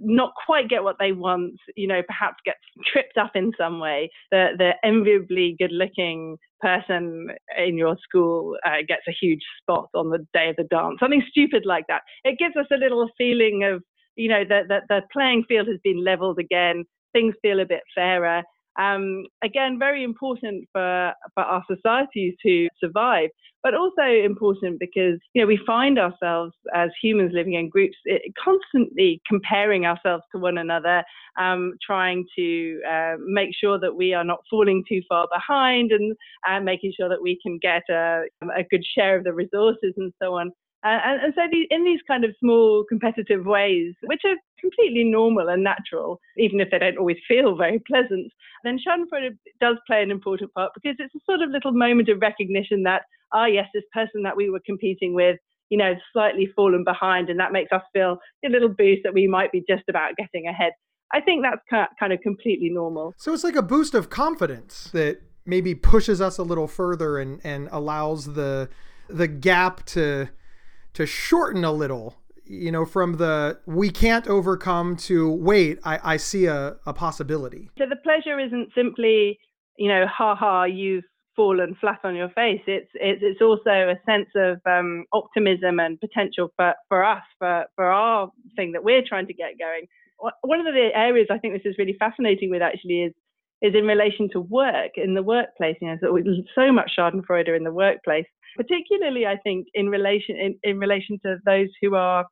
not 0.00 0.33
quite 0.47 0.68
get 0.68 0.85
what 0.85 0.97
they 0.99 1.12
want, 1.12 1.54
you 1.75 1.87
know, 1.87 2.02
perhaps 2.06 2.37
gets 2.45 2.59
tripped 2.92 3.16
up 3.16 3.33
in 3.35 3.52
some 3.59 3.80
way. 3.80 4.11
The 4.30 4.49
the 4.56 4.73
enviably 4.85 5.56
good 5.59 5.73
looking 5.73 6.37
person 6.61 7.28
in 7.59 7.76
your 7.76 7.97
school 8.02 8.56
uh, 8.64 8.83
gets 8.87 9.02
a 9.09 9.16
huge 9.21 9.42
spot 9.61 9.88
on 9.95 10.11
the 10.11 10.26
day 10.33 10.50
of 10.50 10.56
the 10.56 10.64
dance, 10.64 10.99
something 11.00 11.23
stupid 11.28 11.64
like 11.66 11.85
that. 11.88 12.02
It 12.25 12.38
gives 12.38 12.56
us 12.56 12.66
a 12.73 12.76
little 12.76 13.09
feeling 13.18 13.64
of, 13.64 13.83
you 14.16 14.28
know, 14.28 14.45
that 14.49 14.68
the, 14.68 14.80
the 14.88 15.00
playing 15.12 15.45
field 15.49 15.68
has 15.68 15.78
been 15.85 16.04
leveled 16.04 16.38
again. 16.38 16.85
Things 17.12 17.35
feel 17.42 17.61
a 17.61 17.66
bit 17.66 17.83
fairer. 17.95 18.42
Um, 18.78 19.26
again, 19.42 19.78
very 19.78 20.04
important 20.04 20.68
for, 20.73 21.12
for 21.35 21.42
our 21.42 21.64
societies 21.71 22.35
to 22.45 22.68
survive, 22.78 23.30
but 23.62 23.75
also 23.75 24.02
important 24.02 24.78
because 24.78 25.18
you 25.35 25.42
know 25.42 25.47
we 25.47 25.59
find 25.66 25.99
ourselves 25.99 26.52
as 26.75 26.90
humans 27.02 27.33
living 27.35 27.54
in 27.54 27.68
groups 27.68 27.97
eh, 28.09 28.18
constantly 28.42 29.21
comparing 29.26 29.87
ourselves 29.87 30.23
to 30.33 30.38
one 30.38 30.59
another, 30.59 31.02
um, 31.38 31.73
trying 31.85 32.25
to 32.37 32.80
uh, 32.88 33.14
make 33.26 33.50
sure 33.59 33.78
that 33.80 33.95
we 33.95 34.14
are 34.14 34.25
not 34.25 34.40
falling 34.50 34.85
too 34.88 35.00
far 35.09 35.26
behind, 35.33 35.90
and, 35.92 36.14
and 36.47 36.64
making 36.64 36.92
sure 36.97 37.09
that 37.09 37.23
we 37.23 37.38
can 37.42 37.59
get 37.61 37.83
a, 37.90 38.25
a 38.54 38.62
good 38.71 38.85
share 38.85 39.16
of 39.16 39.25
the 39.25 39.33
resources 39.33 39.95
and 39.97 40.12
so 40.23 40.35
on. 40.35 40.52
And, 40.87 41.23
and, 41.23 41.35
so 41.35 41.43
the, 41.50 41.66
in 41.71 41.85
these 41.85 42.00
kind 42.07 42.25
of 42.25 42.35
small 42.38 42.85
competitive 42.88 43.45
ways, 43.45 43.95
which 44.05 44.23
are 44.25 44.37
completely 44.61 45.05
normal 45.05 45.49
and 45.49 45.64
natural, 45.64 46.21
even 46.37 46.61
if 46.61 46.71
they 46.71 46.78
don't 46.78 46.99
always 46.99 47.16
feel 47.26 47.57
very 47.57 47.83
pleasant, 47.87 48.33
then 48.62 48.78
Schadenfreude 48.78 49.37
does 49.61 49.76
play 49.87 50.02
an 50.02 50.11
important 50.11 50.52
part 50.55 50.73
because 50.75 50.97
it's 50.99 51.14
a 51.14 51.21
sort 51.26 51.43
of 51.43 51.50
little 51.50 51.73
moment 51.73 52.09
of 52.09 52.21
recognition 52.21 52.85
that, 52.85 53.02
ah, 53.33 53.47
yes, 53.47 53.66
this 53.75 53.85
person 53.93 54.23
that 54.23 54.37
we 54.37 54.50
were 54.50 54.61
competing 54.64 55.14
with, 55.14 55.38
you 55.71 55.78
know, 55.78 55.95
slightly 56.12 56.49
fallen 56.55 56.85
behind, 56.85 57.31
and 57.31 57.40
that 57.40 57.52
makes 57.52 57.73
us 57.73 57.83
feel 57.93 58.19
a 58.45 58.49
little 58.49 58.69
boost 58.69 59.02
that 59.02 59.14
we 59.14 59.26
might 59.26 59.50
be 59.50 59.64
just 59.69 59.83
about 59.88 60.12
getting 60.16 60.47
ahead. 60.47 60.73
I 61.12 61.21
think 61.21 61.45
that's 61.45 61.88
kind 61.99 62.12
of 62.12 62.21
completely 62.21 62.71
normal. 62.71 63.14
So 63.16 63.33
it's 63.33 63.45
like 63.45 63.57
a 63.57 63.62
boost 63.62 63.95
of 63.95 64.11
confidence 64.11 64.90
that 64.93 65.23
maybe 65.45 65.75
pushes 65.75 66.21
us 66.21 66.38
a 66.38 66.43
little 66.43 66.66
further 66.66 67.19
and 67.19 67.40
and 67.45 67.69
allows 67.71 68.35
the 68.35 68.69
the 69.09 69.28
gap 69.28 69.85
to 69.87 70.28
to 70.97 71.05
shorten 71.05 71.62
a 71.62 71.73
little 71.73 72.17
you 72.47 72.73
know 72.73 72.87
from 72.87 73.19
the 73.19 73.59
we 73.67 73.91
can't 73.91 74.26
overcome 74.29 74.97
to 74.97 75.31
wait 75.31 75.79
i, 75.85 76.15
I 76.15 76.17
see 76.17 76.47
a, 76.47 76.76
a 76.87 76.93
possibility. 76.95 77.71
So 77.76 77.85
the 77.88 77.97
pleasure 77.97 78.38
isn't 78.41 78.71
simply 78.75 79.38
you 79.76 79.88
know 79.88 80.07
ha 80.07 80.35
ha 80.35 80.65
you've 80.65 81.05
fallen 81.35 81.76
flat 81.79 81.99
on 82.03 82.17
your 82.17 82.31
face. 82.31 82.62
It's 82.67 82.91
it's, 82.95 83.21
it's 83.23 83.43
also 83.43 83.71
a 83.71 83.97
sense 84.07 84.29
of 84.35 84.59
um, 84.65 85.05
optimism 85.12 85.79
and 85.81 86.00
potential 86.00 86.49
for, 86.57 86.75
for 86.88 87.05
us 87.05 87.23
for 87.38 87.67
for 87.75 87.87
our 87.87 88.31
thing 88.57 88.73
that 88.73 88.83
we're 88.83 89.03
trying 89.07 89.26
to 89.26 89.35
get 89.35 89.59
going. 89.59 89.87
One 90.41 90.61
of 90.61 90.73
the 90.73 90.88
areas 90.95 91.26
i 91.31 91.37
think 91.37 91.53
this 91.53 91.71
is 91.71 91.76
really 91.79 91.97
fascinating 91.99 92.49
with 92.49 92.62
actually 92.62 93.03
is 93.03 93.12
is 93.62 93.75
in 93.75 93.85
relation 93.87 94.29
to 94.33 94.41
work 94.41 94.93
in 94.97 95.15
the 95.15 95.23
workplace. 95.23 95.76
You 95.81 95.88
know, 95.88 95.97
so, 96.00 96.19
so 96.55 96.73
much 96.73 96.93
Schadenfreude 96.99 97.57
in 97.57 97.65
the 97.65 97.73
workplace, 97.73 98.26
particularly 98.57 99.27
I 99.27 99.37
think 99.37 99.67
in 99.75 99.89
relation 99.89 100.37
in, 100.37 100.59
in 100.63 100.79
relation 100.79 101.19
to 101.25 101.37
those 101.45 101.69
who 101.81 101.95
are 101.95 102.27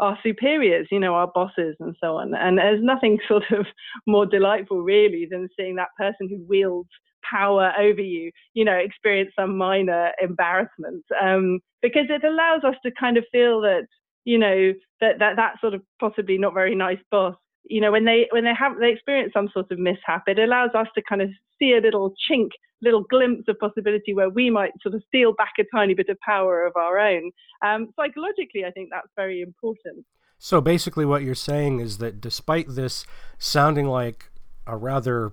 our 0.00 0.18
superiors, 0.22 0.88
you 0.90 0.98
know, 0.98 1.14
our 1.14 1.30
bosses 1.32 1.76
and 1.78 1.94
so 2.02 2.16
on. 2.16 2.34
And 2.34 2.58
there's 2.58 2.82
nothing 2.82 3.18
sort 3.28 3.44
of 3.52 3.66
more 4.06 4.26
delightful 4.26 4.82
really 4.82 5.28
than 5.30 5.48
seeing 5.56 5.76
that 5.76 5.94
person 5.96 6.28
who 6.28 6.44
wields 6.48 6.88
power 7.28 7.72
over 7.78 8.00
you, 8.00 8.32
you 8.52 8.64
know, 8.64 8.74
experience 8.76 9.30
some 9.38 9.56
minor 9.56 10.10
embarrassment. 10.20 11.04
Um, 11.22 11.60
because 11.80 12.06
it 12.08 12.24
allows 12.24 12.64
us 12.64 12.74
to 12.84 12.90
kind 12.98 13.16
of 13.16 13.24
feel 13.30 13.60
that, 13.60 13.86
you 14.24 14.38
know, 14.38 14.72
that, 15.00 15.18
that 15.20 15.36
that 15.36 15.60
sort 15.60 15.74
of 15.74 15.82
possibly 16.00 16.36
not 16.36 16.54
very 16.54 16.74
nice 16.74 16.98
boss 17.10 17.36
you 17.64 17.80
know 17.80 17.92
when 17.92 18.04
they 18.04 18.28
when 18.30 18.44
they 18.44 18.54
have 18.58 18.78
they 18.78 18.90
experience 18.90 19.32
some 19.32 19.48
sort 19.52 19.70
of 19.70 19.78
mishap 19.78 20.24
it 20.26 20.38
allows 20.38 20.70
us 20.74 20.86
to 20.94 21.02
kind 21.08 21.22
of 21.22 21.28
see 21.58 21.72
a 21.72 21.80
little 21.80 22.12
chink 22.30 22.50
little 22.80 23.04
glimpse 23.04 23.44
of 23.48 23.58
possibility 23.60 24.12
where 24.12 24.28
we 24.28 24.50
might 24.50 24.72
sort 24.82 24.94
of 24.94 25.02
steal 25.06 25.32
back 25.32 25.52
a 25.60 25.62
tiny 25.72 25.94
bit 25.94 26.08
of 26.08 26.18
power 26.18 26.66
of 26.66 26.72
our 26.74 26.98
own. 26.98 27.30
Um, 27.64 27.92
psychologically 27.96 28.64
i 28.64 28.70
think 28.70 28.90
that's 28.90 29.08
very 29.16 29.40
important. 29.40 30.04
So 30.38 30.60
basically 30.60 31.04
what 31.04 31.22
you're 31.22 31.36
saying 31.36 31.78
is 31.80 31.98
that 31.98 32.20
despite 32.20 32.66
this 32.68 33.06
sounding 33.38 33.86
like 33.86 34.30
a 34.66 34.76
rather 34.76 35.32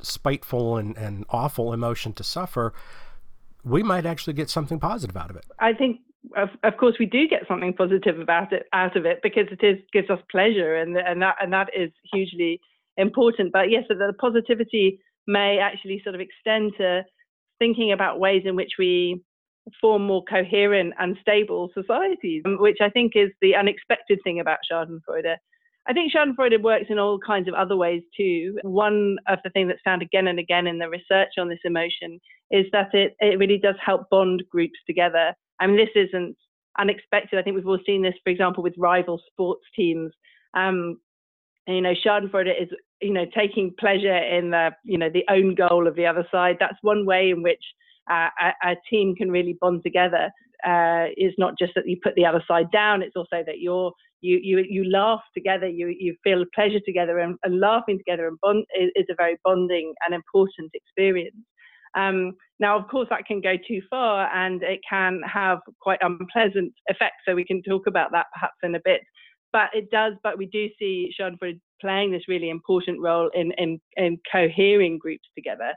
spiteful 0.00 0.76
and, 0.76 0.96
and 0.96 1.24
awful 1.28 1.72
emotion 1.72 2.12
to 2.14 2.24
suffer 2.24 2.72
we 3.64 3.82
might 3.82 4.06
actually 4.06 4.32
get 4.32 4.48
something 4.48 4.78
positive 4.78 5.16
out 5.16 5.28
of 5.28 5.36
it. 5.36 5.44
I 5.58 5.72
think 5.72 6.00
of, 6.36 6.48
of 6.62 6.76
course 6.76 6.96
we 6.98 7.06
do 7.06 7.28
get 7.28 7.42
something 7.48 7.72
positive 7.72 8.18
about 8.18 8.52
it 8.52 8.64
out 8.72 8.96
of 8.96 9.06
it 9.06 9.20
because 9.22 9.46
it 9.50 9.64
is 9.64 9.78
gives 9.92 10.10
us 10.10 10.18
pleasure 10.30 10.76
and 10.76 10.96
and 10.96 11.22
that 11.22 11.36
and 11.40 11.52
that 11.52 11.68
is 11.76 11.90
hugely 12.12 12.60
important 12.96 13.52
but 13.52 13.70
yes 13.70 13.84
the 13.88 14.12
positivity 14.18 14.98
may 15.26 15.58
actually 15.58 16.00
sort 16.02 16.14
of 16.14 16.20
extend 16.20 16.72
to 16.78 17.02
thinking 17.58 17.92
about 17.92 18.20
ways 18.20 18.42
in 18.44 18.56
which 18.56 18.72
we 18.78 19.22
form 19.80 20.06
more 20.06 20.22
coherent 20.24 20.94
and 20.98 21.16
stable 21.20 21.70
societies 21.74 22.42
um, 22.46 22.56
which 22.60 22.78
i 22.80 22.88
think 22.88 23.12
is 23.14 23.30
the 23.40 23.54
unexpected 23.54 24.18
thing 24.24 24.40
about 24.40 24.58
schadenfreude 24.70 25.36
I 25.88 25.92
think 25.92 26.12
Schadenfreude 26.12 26.62
works 26.62 26.86
in 26.88 26.98
all 26.98 27.18
kinds 27.24 27.46
of 27.46 27.54
other 27.54 27.76
ways 27.76 28.02
too. 28.16 28.58
One 28.62 29.18
of 29.28 29.38
the 29.44 29.50
things 29.50 29.68
that's 29.68 29.80
found 29.84 30.02
again 30.02 30.26
and 30.26 30.38
again 30.38 30.66
in 30.66 30.78
the 30.78 30.88
research 30.88 31.34
on 31.38 31.48
this 31.48 31.60
emotion 31.64 32.20
is 32.50 32.66
that 32.72 32.92
it, 32.92 33.14
it 33.20 33.38
really 33.38 33.58
does 33.58 33.76
help 33.84 34.10
bond 34.10 34.42
groups 34.50 34.78
together. 34.86 35.32
I 35.60 35.66
mean, 35.66 35.76
this 35.76 35.88
isn't 35.94 36.36
unexpected. 36.78 37.38
I 37.38 37.42
think 37.42 37.56
we've 37.56 37.66
all 37.66 37.78
seen 37.86 38.02
this, 38.02 38.14
for 38.22 38.30
example, 38.30 38.62
with 38.62 38.74
rival 38.76 39.20
sports 39.30 39.64
teams. 39.74 40.12
Um, 40.54 40.98
and, 41.66 41.76
you 41.76 41.82
know, 41.82 41.94
Schadenfreude 41.94 42.62
is, 42.62 42.68
you 43.00 43.12
know, 43.12 43.26
taking 43.36 43.74
pleasure 43.78 44.16
in 44.16 44.50
the, 44.50 44.70
you 44.84 44.98
know, 44.98 45.10
the 45.12 45.24
own 45.28 45.54
goal 45.54 45.86
of 45.86 45.96
the 45.96 46.06
other 46.06 46.26
side. 46.30 46.56
That's 46.60 46.78
one 46.82 47.04
way 47.06 47.30
in 47.30 47.42
which 47.42 47.62
uh, 48.10 48.28
a, 48.40 48.70
a, 48.70 48.74
team 48.88 49.14
can 49.16 49.30
really 49.30 49.56
bond 49.60 49.82
together. 49.82 50.30
Uh, 50.66 51.06
is 51.16 51.34
not 51.36 51.52
just 51.58 51.72
that 51.74 51.86
you 51.86 51.98
put 52.02 52.14
the 52.14 52.24
other 52.24 52.42
side 52.48 52.70
down; 52.72 53.02
it's 53.02 53.14
also 53.14 53.42
that 53.44 53.58
you're 53.58 53.92
you 54.20 54.38
you 54.42 54.64
you 54.68 54.90
laugh 54.90 55.20
together, 55.34 55.68
you 55.68 55.94
you 55.98 56.16
feel 56.24 56.44
pleasure 56.54 56.80
together, 56.84 57.18
and, 57.18 57.36
and 57.42 57.60
laughing 57.60 57.98
together 57.98 58.26
and 58.26 58.38
bond 58.40 58.64
is, 58.78 58.90
is, 58.96 59.06
a 59.10 59.14
very 59.14 59.36
bonding 59.44 59.92
and 60.04 60.14
important 60.14 60.70
experience. 60.74 61.36
Um, 61.96 62.32
now, 62.60 62.78
of 62.78 62.88
course, 62.88 63.08
that 63.10 63.26
can 63.26 63.40
go 63.40 63.54
too 63.68 63.80
far 63.90 64.30
and 64.34 64.62
it 64.62 64.80
can 64.88 65.20
have 65.32 65.58
quite 65.80 65.98
unpleasant 66.02 66.72
effects. 66.86 67.22
So 67.26 67.34
we 67.34 67.44
can 67.44 67.62
talk 67.62 67.86
about 67.86 68.12
that 68.12 68.26
perhaps 68.32 68.56
in 68.62 68.74
a 68.74 68.80
bit. 68.84 69.00
But 69.52 69.70
it 69.72 69.90
does, 69.90 70.14
but 70.22 70.38
we 70.38 70.46
do 70.46 70.68
see 70.78 71.10
Schadenfreude 71.18 71.60
playing 71.80 72.12
this 72.12 72.28
really 72.28 72.50
important 72.50 73.00
role 73.00 73.30
in, 73.34 73.52
in, 73.58 73.80
in 73.96 74.18
cohering 74.30 74.98
groups 74.98 75.28
together. 75.34 75.72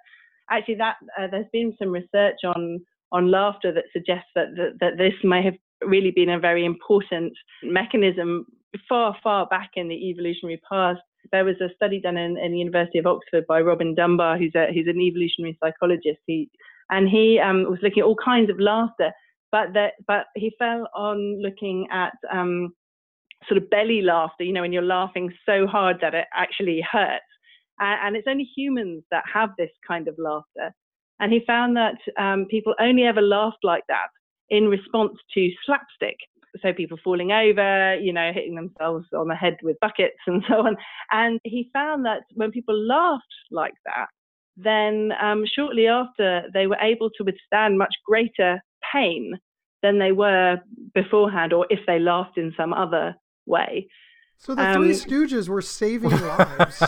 Actually, 0.49 0.75
that 0.75 0.95
uh, 1.19 1.27
there's 1.31 1.45
been 1.53 1.75
some 1.79 1.89
research 1.89 2.39
on 2.43 2.79
on 3.11 3.31
laughter 3.31 3.71
that 3.71 3.85
suggests 3.91 4.29
that, 4.35 4.47
that, 4.55 4.73
that 4.79 4.97
this 4.97 5.13
may 5.23 5.43
have 5.43 5.55
really 5.81 6.11
been 6.11 6.29
a 6.29 6.39
very 6.39 6.65
important 6.65 7.33
mechanism 7.63 8.45
far, 8.87 9.15
far 9.23 9.47
back 9.47 9.71
in 9.75 9.87
the 9.87 10.09
evolutionary 10.09 10.61
past 10.69 10.99
there 11.31 11.45
was 11.45 11.55
a 11.61 11.73
study 11.75 11.99
done 11.99 12.17
in, 12.17 12.37
in 12.37 12.51
the 12.51 12.57
University 12.57 12.99
of 12.99 13.05
Oxford 13.05 13.45
by 13.47 13.61
Robin 13.61 13.95
Dunbar, 13.95 14.37
who's 14.37 14.55
a 14.55 14.67
who's 14.73 14.87
an 14.87 15.01
evolutionary 15.01 15.57
psychologist. 15.61 16.19
He 16.25 16.49
and 16.89 17.07
he 17.07 17.39
um, 17.39 17.69
was 17.69 17.79
looking 17.81 18.01
at 18.01 18.05
all 18.05 18.15
kinds 18.15 18.49
of 18.49 18.59
laughter, 18.59 19.11
but 19.51 19.73
that 19.73 19.93
but 20.07 20.25
he 20.35 20.53
fell 20.57 20.87
on 20.95 21.41
looking 21.41 21.87
at 21.91 22.13
um, 22.31 22.73
sort 23.47 23.61
of 23.61 23.69
belly 23.69 24.01
laughter. 24.01 24.43
You 24.43 24.53
know, 24.53 24.61
when 24.61 24.73
you're 24.73 24.81
laughing 24.81 25.31
so 25.45 25.67
hard 25.67 25.97
that 26.01 26.15
it 26.15 26.25
actually 26.33 26.83
hurts, 26.89 27.23
and, 27.79 27.99
and 28.07 28.15
it's 28.15 28.27
only 28.27 28.49
humans 28.55 29.03
that 29.11 29.23
have 29.31 29.49
this 29.57 29.71
kind 29.87 30.07
of 30.07 30.15
laughter. 30.17 30.73
And 31.21 31.33
he 31.33 31.41
found 31.45 31.75
that 31.75 31.97
um, 32.17 32.45
people 32.49 32.73
only 32.79 33.03
ever 33.03 33.21
laughed 33.21 33.63
like 33.63 33.83
that 33.89 34.07
in 34.49 34.69
response 34.69 35.17
to 35.33 35.49
slapstick 35.65 36.15
so 36.61 36.73
people 36.73 36.97
falling 37.03 37.31
over, 37.31 37.95
you 37.95 38.13
know, 38.13 38.31
hitting 38.33 38.55
themselves 38.55 39.05
on 39.15 39.27
the 39.27 39.35
head 39.35 39.57
with 39.63 39.79
buckets 39.79 40.17
and 40.27 40.43
so 40.49 40.55
on. 40.55 40.75
And 41.11 41.39
he 41.43 41.69
found 41.73 42.05
that 42.05 42.21
when 42.33 42.51
people 42.51 42.75
laughed 42.77 43.23
like 43.51 43.73
that, 43.85 44.07
then 44.57 45.11
um, 45.21 45.45
shortly 45.45 45.87
after 45.87 46.43
they 46.53 46.67
were 46.67 46.77
able 46.81 47.09
to 47.11 47.23
withstand 47.23 47.77
much 47.77 47.93
greater 48.05 48.61
pain 48.91 49.33
than 49.81 49.99
they 49.99 50.11
were 50.11 50.57
beforehand, 50.93 51.53
or 51.53 51.65
if 51.69 51.79
they 51.87 51.99
laughed 51.99 52.37
in 52.37 52.53
some 52.57 52.73
other 52.73 53.15
way. 53.45 53.87
So 54.37 54.55
the 54.55 54.73
Three 54.73 54.91
um, 54.91 54.95
Stooges 54.95 55.49
were 55.49 55.61
saving 55.61 56.11
lives. 56.11 56.79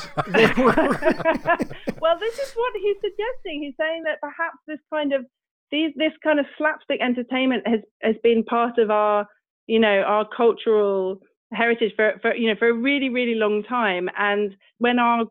well, 2.01 2.18
this 2.20 2.39
is 2.39 2.53
what 2.53 2.74
he's 2.82 2.98
suggesting. 3.01 3.63
He's 3.63 3.75
saying 3.80 4.03
that 4.03 4.20
perhaps 4.22 4.58
this 4.68 4.80
kind 4.91 5.13
of 5.13 5.25
these 5.70 5.91
this 5.96 6.13
kind 6.24 6.39
of 6.39 6.46
slapstick 6.58 7.01
entertainment 7.01 7.68
has 7.68 7.80
has 8.01 8.15
been 8.24 8.44
part 8.44 8.77
of 8.77 8.89
our 8.89 9.25
you 9.72 9.80
know, 9.80 10.01
our 10.06 10.28
cultural 10.36 11.22
heritage 11.54 11.94
for, 11.96 12.13
for 12.22 12.36
you 12.36 12.48
know 12.50 12.56
for 12.60 12.68
a 12.70 12.74
really 12.74 13.08
really 13.10 13.36
long 13.36 13.63
time. 13.63 14.10
And 14.18 14.54
when 14.80 15.00
our 15.00 15.25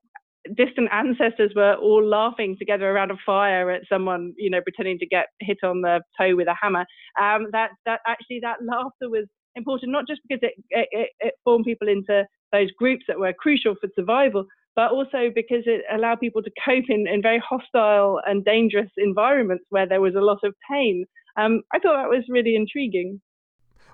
distant 0.57 0.89
ancestors 0.91 1.53
were 1.55 1.75
all 1.75 2.03
laughing 2.03 2.57
together 2.59 2.91
around 2.91 3.11
a 3.11 3.17
fire 3.27 3.71
at 3.71 3.83
someone 3.87 4.33
you 4.39 4.49
know 4.49 4.63
pretending 4.63 4.99
to 4.99 5.07
get 5.07 5.27
hit 5.41 5.59
on 5.63 5.83
the 5.83 6.01
toe 6.19 6.35
with 6.35 6.49
a 6.49 6.57
hammer 6.61 6.87
um, 7.21 7.49
that 7.53 7.71
that 7.85 8.01
actually 8.07 8.41
that 8.41 8.57
laughter 8.65 9.11
was 9.11 9.27
important 9.57 9.93
not 9.93 10.07
just 10.09 10.23
because 10.27 10.41
it, 10.43 10.55
it, 10.71 11.11
it 11.21 11.35
formed 11.45 11.67
people 11.67 11.89
into 11.89 12.25
those 12.53 12.71
groups 12.79 13.05
that 13.09 13.19
were 13.19 13.35
crucial 13.35 13.75
for 13.79 13.91
survival 13.95 14.47
but 14.77 14.91
also 14.93 15.29
because 15.35 15.65
it 15.67 15.83
allowed 15.93 16.21
people 16.21 16.43
to 16.43 16.51
cope 16.65 16.89
in, 16.89 17.07
in 17.07 17.21
very 17.21 17.43
hostile 17.47 18.19
and 18.27 18.45
dangerous 18.45 18.89
environments 18.97 19.65
where 19.69 19.87
there 19.87 20.01
was 20.01 20.15
a 20.15 20.21
lot 20.21 20.39
of 20.45 20.55
pain. 20.71 21.05
Um, 21.37 21.61
i 21.75 21.79
thought 21.79 22.01
that 22.01 22.09
was 22.09 22.25
really 22.31 22.57
intriguing 22.57 23.21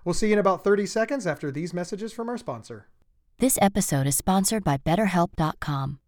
We'll 0.06 0.14
see 0.14 0.28
you 0.28 0.34
in 0.34 0.38
about 0.38 0.62
30 0.62 0.86
seconds 0.86 1.26
after 1.26 1.50
these 1.50 1.74
messages 1.74 2.12
from 2.12 2.28
our 2.28 2.38
sponsor. 2.38 2.86
This 3.40 3.58
episode 3.60 4.06
is 4.06 4.16
sponsored 4.16 4.62
by 4.62 4.78
BetterHelp.com. 4.78 5.98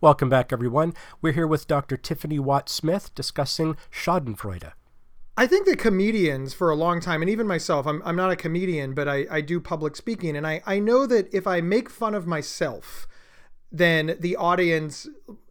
Welcome 0.00 0.28
back, 0.28 0.52
everyone. 0.52 0.94
We're 1.20 1.32
here 1.32 1.46
with 1.48 1.66
Dr. 1.66 1.96
Tiffany 1.96 2.38
Watt 2.38 2.68
Smith 2.68 3.12
discussing 3.16 3.76
Schadenfreude. 3.90 4.70
I 5.36 5.48
think 5.48 5.66
that 5.66 5.80
comedians 5.80 6.54
for 6.54 6.70
a 6.70 6.76
long 6.76 7.00
time, 7.00 7.20
and 7.20 7.28
even 7.28 7.48
myself, 7.48 7.84
I'm, 7.84 8.00
I'm 8.04 8.14
not 8.14 8.30
a 8.30 8.36
comedian, 8.36 8.94
but 8.94 9.08
I, 9.08 9.26
I 9.28 9.40
do 9.40 9.58
public 9.58 9.96
speaking. 9.96 10.36
And 10.36 10.46
I, 10.46 10.62
I 10.64 10.78
know 10.78 11.04
that 11.06 11.34
if 11.34 11.48
I 11.48 11.60
make 11.60 11.90
fun 11.90 12.14
of 12.14 12.28
myself, 12.28 13.08
then 13.72 14.16
the 14.20 14.36
audience 14.36 15.08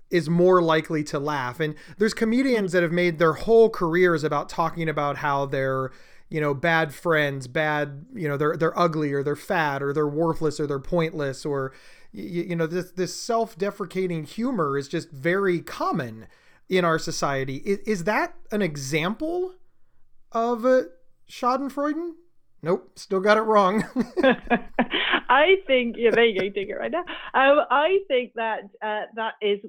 is 0.10 0.30
more 0.30 0.62
likely 0.62 1.04
to 1.04 1.20
laugh. 1.20 1.60
And 1.60 1.76
there's 1.98 2.14
comedians 2.14 2.72
that 2.72 2.84
have 2.84 2.94
made 2.94 3.20
their 3.20 3.34
whole 3.34 3.70
careers 3.70 4.24
about 4.24 4.48
talking 4.48 4.88
about 4.88 5.18
how 5.18 5.46
they're 5.46 5.92
you 6.30 6.42
know 6.42 6.54
bad 6.54 6.94
friends 6.94 7.48
bad 7.48 8.06
you 8.14 8.28
know 8.28 8.36
they're 8.36 8.58
they're 8.58 8.78
ugly 8.78 9.14
or 9.14 9.24
they're 9.24 9.34
fat 9.34 9.82
or 9.82 9.94
they're 9.94 10.06
worthless 10.06 10.60
or 10.60 10.68
they're 10.68 10.78
pointless 10.78 11.46
or 11.46 11.72
you, 12.18 12.44
you 12.44 12.56
know 12.56 12.68
this 12.68 12.92
this 12.92 13.16
self-deprecating 13.16 14.24
humor 14.26 14.78
is 14.78 14.88
just 14.88 15.12
very 15.12 15.62
common 15.62 16.28
in 16.70 16.84
our 16.84 17.00
society. 17.00 17.58
Is, 17.58 17.80
is 17.80 18.04
that 18.06 18.36
an 18.52 18.62
example 18.62 19.54
of 20.32 20.66
uh, 20.66 20.84
schadenfreude? 21.30 22.14
Nope 22.62 22.92
still 22.96 23.20
got 23.20 23.38
it 23.38 23.42
wrong. 23.42 23.86
I 25.30 25.56
think 25.68 25.96
yeah 25.98 26.12
there 26.12 26.26
you 26.26 26.40
go 26.40 26.50
take 26.50 26.70
it 26.70 26.76
right 26.76 26.92
now 26.92 27.04
um, 27.34 27.66
i 27.70 28.00
think 28.08 28.32
that 28.36 28.62
uh, 28.82 29.02
that 29.16 29.34
is 29.42 29.60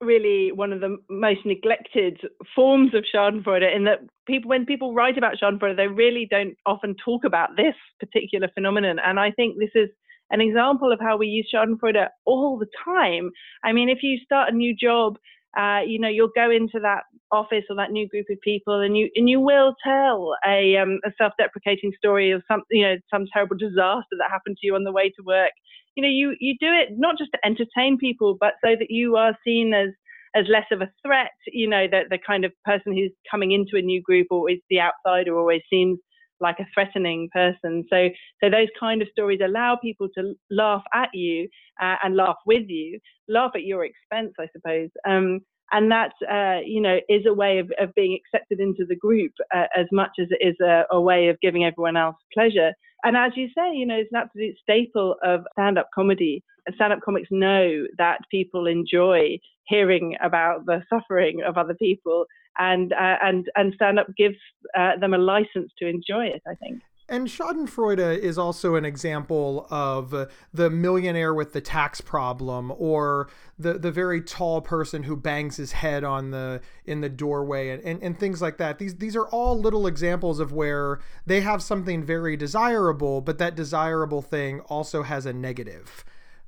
really 0.00 0.50
one 0.52 0.72
of 0.72 0.80
the 0.80 0.96
most 1.08 1.40
neglected 1.44 2.20
forms 2.54 2.94
of 2.94 3.04
Schadenfreude 3.14 3.74
in 3.74 3.84
that 3.84 3.98
people, 4.26 4.48
when 4.48 4.64
people 4.64 4.94
write 4.94 5.18
about 5.18 5.34
Schadenfreude, 5.36 5.76
they 5.76 5.88
really 5.88 6.26
don't 6.30 6.56
often 6.64 6.96
talk 7.04 7.24
about 7.24 7.50
this 7.56 7.74
particular 7.98 8.48
phenomenon. 8.54 8.98
And 9.04 9.20
I 9.20 9.30
think 9.30 9.58
this 9.58 9.70
is 9.74 9.90
an 10.30 10.40
example 10.40 10.92
of 10.92 11.00
how 11.00 11.16
we 11.16 11.26
use 11.26 11.48
Schadenfreude 11.52 12.06
all 12.24 12.58
the 12.58 12.68
time. 12.84 13.30
I 13.64 13.72
mean, 13.72 13.88
if 13.88 13.98
you 14.02 14.18
start 14.24 14.52
a 14.52 14.56
new 14.56 14.74
job, 14.74 15.16
uh, 15.58 15.80
you 15.84 15.98
know, 15.98 16.08
you'll 16.08 16.30
go 16.34 16.50
into 16.50 16.78
that 16.80 17.02
office 17.32 17.64
or 17.68 17.76
that 17.76 17.90
new 17.90 18.08
group 18.08 18.26
of 18.30 18.40
people, 18.40 18.80
and 18.80 18.96
you 18.96 19.08
and 19.16 19.28
you 19.28 19.40
will 19.40 19.74
tell 19.84 20.34
a, 20.46 20.76
um, 20.76 20.98
a 21.04 21.10
self-deprecating 21.18 21.92
story 21.96 22.30
of 22.30 22.42
some, 22.48 22.62
you 22.70 22.82
know, 22.82 22.96
some 23.12 23.26
terrible 23.32 23.56
disaster 23.56 24.16
that 24.18 24.30
happened 24.30 24.56
to 24.60 24.66
you 24.66 24.74
on 24.74 24.84
the 24.84 24.92
way 24.92 25.08
to 25.10 25.22
work 25.24 25.52
you 25.96 26.02
know, 26.02 26.08
you 26.08 26.36
you 26.40 26.54
do 26.60 26.72
it 26.72 26.98
not 26.98 27.18
just 27.18 27.30
to 27.32 27.38
entertain 27.44 27.98
people, 27.98 28.36
but 28.38 28.54
so 28.64 28.74
that 28.78 28.90
you 28.90 29.16
are 29.16 29.36
seen 29.44 29.74
as 29.74 29.88
as 30.34 30.46
less 30.48 30.66
of 30.70 30.80
a 30.80 30.90
threat. 31.04 31.32
You 31.48 31.68
know, 31.68 31.86
that 31.90 32.06
the 32.10 32.18
kind 32.24 32.44
of 32.44 32.52
person 32.64 32.92
who's 32.94 33.12
coming 33.30 33.52
into 33.52 33.76
a 33.76 33.82
new 33.82 34.00
group 34.00 34.28
or 34.30 34.50
is 34.50 34.58
the 34.70 34.80
outsider 34.80 35.36
always 35.36 35.62
seems 35.70 35.98
like 36.40 36.58
a 36.58 36.66
threatening 36.72 37.28
person. 37.32 37.84
So, 37.90 38.08
so 38.42 38.50
those 38.50 38.68
kind 38.78 39.02
of 39.02 39.08
stories 39.12 39.40
allow 39.44 39.76
people 39.76 40.08
to 40.16 40.34
laugh 40.50 40.82
at 40.94 41.10
you 41.14 41.48
uh, 41.80 41.96
and 42.02 42.16
laugh 42.16 42.36
with 42.46 42.68
you, 42.68 42.98
laugh 43.28 43.52
at 43.54 43.64
your 43.64 43.84
expense, 43.84 44.34
I 44.38 44.46
suppose. 44.52 44.90
Um, 45.08 45.40
and 45.72 45.90
that, 45.90 46.12
uh, 46.30 46.60
you 46.64 46.80
know, 46.80 46.98
is 47.08 47.26
a 47.26 47.34
way 47.34 47.58
of, 47.58 47.70
of 47.78 47.94
being 47.94 48.18
accepted 48.18 48.60
into 48.60 48.84
the 48.86 48.96
group 48.96 49.32
uh, 49.54 49.66
as 49.76 49.86
much 49.92 50.12
as 50.20 50.28
it 50.30 50.44
is 50.44 50.56
a, 50.60 50.84
a 50.90 51.00
way 51.00 51.28
of 51.28 51.40
giving 51.40 51.64
everyone 51.64 51.96
else 51.96 52.16
pleasure. 52.34 52.72
And 53.02 53.16
as 53.16 53.32
you 53.36 53.48
say, 53.56 53.74
you 53.74 53.86
know, 53.86 53.96
it's 53.96 54.10
an 54.12 54.20
absolute 54.24 54.56
staple 54.60 55.16
of 55.22 55.44
stand 55.52 55.78
up 55.78 55.88
comedy. 55.94 56.42
And 56.66 56.74
stand 56.74 56.92
up 56.92 57.00
comics 57.02 57.28
know 57.30 57.86
that 57.96 58.18
people 58.30 58.66
enjoy 58.66 59.38
hearing 59.64 60.14
about 60.22 60.66
the 60.66 60.82
suffering 60.90 61.40
of 61.46 61.56
other 61.56 61.74
people, 61.74 62.26
and 62.58 62.92
uh, 62.92 63.16
and 63.22 63.46
and 63.54 63.72
stand 63.74 63.98
up 63.98 64.08
gives 64.16 64.36
uh, 64.76 64.98
them 65.00 65.14
a 65.14 65.18
license 65.18 65.72
to 65.78 65.86
enjoy 65.86 66.26
it. 66.26 66.42
I 66.46 66.54
think. 66.56 66.82
And 67.10 67.26
Schadenfreude 67.26 68.18
is 68.18 68.38
also 68.38 68.76
an 68.76 68.84
example 68.84 69.66
of 69.68 70.14
the 70.54 70.70
millionaire 70.70 71.34
with 71.34 71.52
the 71.52 71.60
tax 71.60 72.00
problem, 72.00 72.72
or 72.78 73.28
the 73.58 73.72
the 73.74 73.90
very 73.90 74.22
tall 74.22 74.60
person 74.60 75.02
who 75.02 75.16
bangs 75.16 75.56
his 75.56 75.72
head 75.72 76.04
on 76.04 76.30
the 76.30 76.60
in 76.84 77.00
the 77.00 77.08
doorway, 77.08 77.70
and, 77.70 77.82
and, 77.82 78.00
and 78.00 78.18
things 78.20 78.40
like 78.40 78.58
that. 78.58 78.78
These 78.78 78.94
these 78.98 79.16
are 79.16 79.26
all 79.26 79.58
little 79.58 79.88
examples 79.88 80.38
of 80.38 80.52
where 80.52 81.00
they 81.26 81.40
have 81.40 81.64
something 81.64 82.04
very 82.04 82.36
desirable, 82.36 83.20
but 83.20 83.38
that 83.38 83.56
desirable 83.56 84.22
thing 84.22 84.60
also 84.60 85.02
has 85.02 85.26
a 85.26 85.32
negative. 85.32 86.04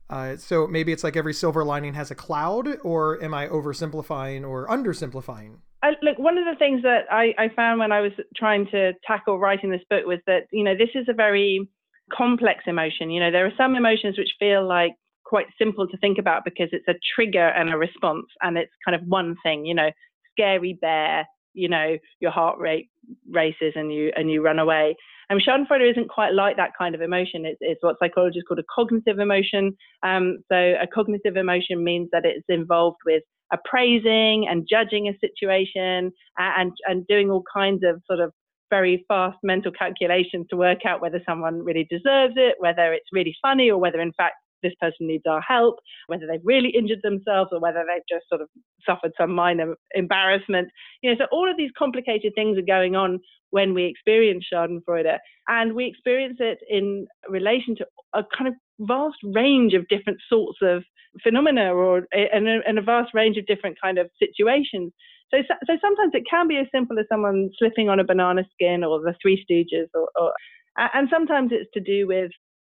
Uh, 0.09 0.37
so 0.37 0.69
maybe 0.69 0.92
it's 0.92 1.02
like 1.02 1.16
every 1.16 1.35
silver 1.35 1.64
lining 1.64 1.95
has 1.95 2.12
a 2.12 2.14
cloud, 2.14 2.78
or 2.85 3.21
am 3.21 3.35
I 3.35 3.49
oversimplifying 3.49 4.49
or 4.49 4.69
undersimplifying? 4.69 5.57
I, 5.82 5.90
look, 6.02 6.18
one 6.18 6.38
of 6.38 6.44
the 6.44 6.58
things 6.58 6.82
that 6.82 7.04
I, 7.10 7.34
I 7.38 7.48
found 7.54 7.80
when 7.80 7.92
I 7.92 8.00
was 8.00 8.12
trying 8.36 8.66
to 8.70 8.92
tackle 9.06 9.38
writing 9.38 9.70
this 9.70 9.82
book 9.90 10.06
was 10.06 10.20
that, 10.26 10.42
you 10.52 10.62
know, 10.62 10.76
this 10.76 10.90
is 10.94 11.06
a 11.08 11.12
very 11.12 11.68
complex 12.12 12.64
emotion. 12.66 13.10
You 13.10 13.20
know, 13.20 13.30
there 13.32 13.46
are 13.46 13.52
some 13.56 13.74
emotions 13.74 14.16
which 14.16 14.30
feel 14.38 14.66
like 14.66 14.92
quite 15.24 15.46
simple 15.58 15.88
to 15.88 15.96
think 15.98 16.18
about 16.18 16.44
because 16.44 16.68
it's 16.72 16.86
a 16.88 16.94
trigger 17.14 17.48
and 17.48 17.72
a 17.72 17.76
response, 17.76 18.26
and 18.42 18.56
it's 18.58 18.72
kind 18.84 18.94
of 18.94 19.06
one 19.08 19.34
thing, 19.42 19.64
you 19.64 19.74
know, 19.74 19.90
scary 20.32 20.78
bear, 20.80 21.26
you 21.54 21.68
know, 21.68 21.96
your 22.20 22.30
heart 22.30 22.58
rate 22.58 22.88
races 23.30 23.72
and 23.74 23.92
you 23.92 24.12
and 24.16 24.30
you 24.30 24.42
run 24.42 24.58
away. 24.58 24.94
And 25.30 25.40
Schadenfreude 25.40 25.90
isn't 25.90 26.10
quite 26.10 26.34
like 26.34 26.56
that 26.58 26.72
kind 26.78 26.94
of 26.94 27.00
emotion. 27.00 27.46
It's, 27.46 27.58
it's 27.60 27.82
what 27.82 27.96
psychologists 27.98 28.46
call 28.46 28.58
a 28.58 28.62
cognitive 28.74 29.18
emotion. 29.18 29.74
Um, 30.02 30.38
so 30.50 30.56
a 30.56 30.86
cognitive 30.92 31.36
emotion 31.36 31.82
means 31.82 32.10
that 32.12 32.26
it's 32.26 32.44
involved 32.48 32.98
with 33.06 33.22
appraising 33.52 34.47
and 34.49 34.67
judging 34.69 35.08
a 35.08 35.19
situation 35.19 36.10
and, 36.38 36.73
and 36.86 37.06
doing 37.06 37.30
all 37.30 37.45
kinds 37.54 37.82
of 37.84 38.02
sort 38.06 38.21
of 38.21 38.32
very 38.71 39.04
fast 39.06 39.36
mental 39.43 39.71
calculations 39.71 40.47
to 40.49 40.56
work 40.56 40.86
out 40.86 41.02
whether 41.02 41.21
someone 41.28 41.62
really 41.62 41.86
deserves 41.91 42.34
it, 42.36 42.54
whether 42.58 42.93
it's 42.95 43.08
really 43.12 43.36
funny, 43.43 43.71
or 43.71 43.78
whether 43.78 44.00
in 44.00 44.12
fact 44.15 44.36
this 44.62 44.73
person 44.80 45.06
needs 45.06 45.25
our 45.28 45.43
help, 45.43 45.76
whether 46.06 46.26
they've 46.26 46.41
really 46.45 46.71
injured 46.71 47.00
themselves 47.02 47.50
or 47.52 47.60
whether 47.60 47.84
they've 47.86 48.02
just 48.08 48.28
sort 48.28 48.41
of 48.41 48.49
suffered 48.86 49.12
some 49.21 49.32
minor 49.32 49.75
embarrassment. 49.95 50.69
You 51.02 51.10
know, 51.10 51.17
so 51.19 51.26
all 51.32 51.50
of 51.50 51.56
these 51.56 51.71
complicated 51.76 52.32
things 52.34 52.56
are 52.56 52.62
going 52.62 52.97
on 52.97 53.21
when 53.50 53.75
we 53.75 53.84
experience 53.84 54.47
Schadenfreude, 54.50 55.19
and 55.49 55.75
we 55.75 55.84
experience 55.86 56.38
it 56.41 56.58
in 56.71 57.06
relation 57.28 57.76
to 57.76 57.86
a 58.15 58.23
kind 58.36 58.49
of 58.49 58.54
vast 58.82 59.18
range 59.23 59.75
of 59.75 59.88
different 59.88 60.18
sorts 60.28 60.58
of 60.62 60.84
phenomena 61.23 61.73
or 61.73 62.06
eh, 62.12 62.26
in 62.32 62.47
a, 62.47 62.60
in 62.68 62.78
a 62.78 62.82
vast 62.82 63.12
range 63.14 63.36
of 63.36 63.47
different 63.47 63.76
kind 63.80 63.99
of 63.99 64.10
situations. 64.18 64.92
So, 65.30 65.38
so 65.66 65.76
sometimes 65.80 66.12
it 66.14 66.25
can 66.28 66.47
be 66.49 66.58
as 66.58 66.66
simple 66.73 66.99
as 66.99 67.06
someone 67.08 67.50
slipping 67.58 67.88
on 67.88 68.00
a 68.00 68.04
banana 68.04 68.45
skin 68.52 68.84
or 68.84 69.00
the 69.00 69.14
Three 69.21 69.45
Stooges, 69.45 69.88
or, 69.95 70.08
or 70.14 70.32
and 70.76 71.08
sometimes 71.10 71.50
it's 71.52 71.71
to 71.73 71.80
do 71.80 72.06
with, 72.06 72.30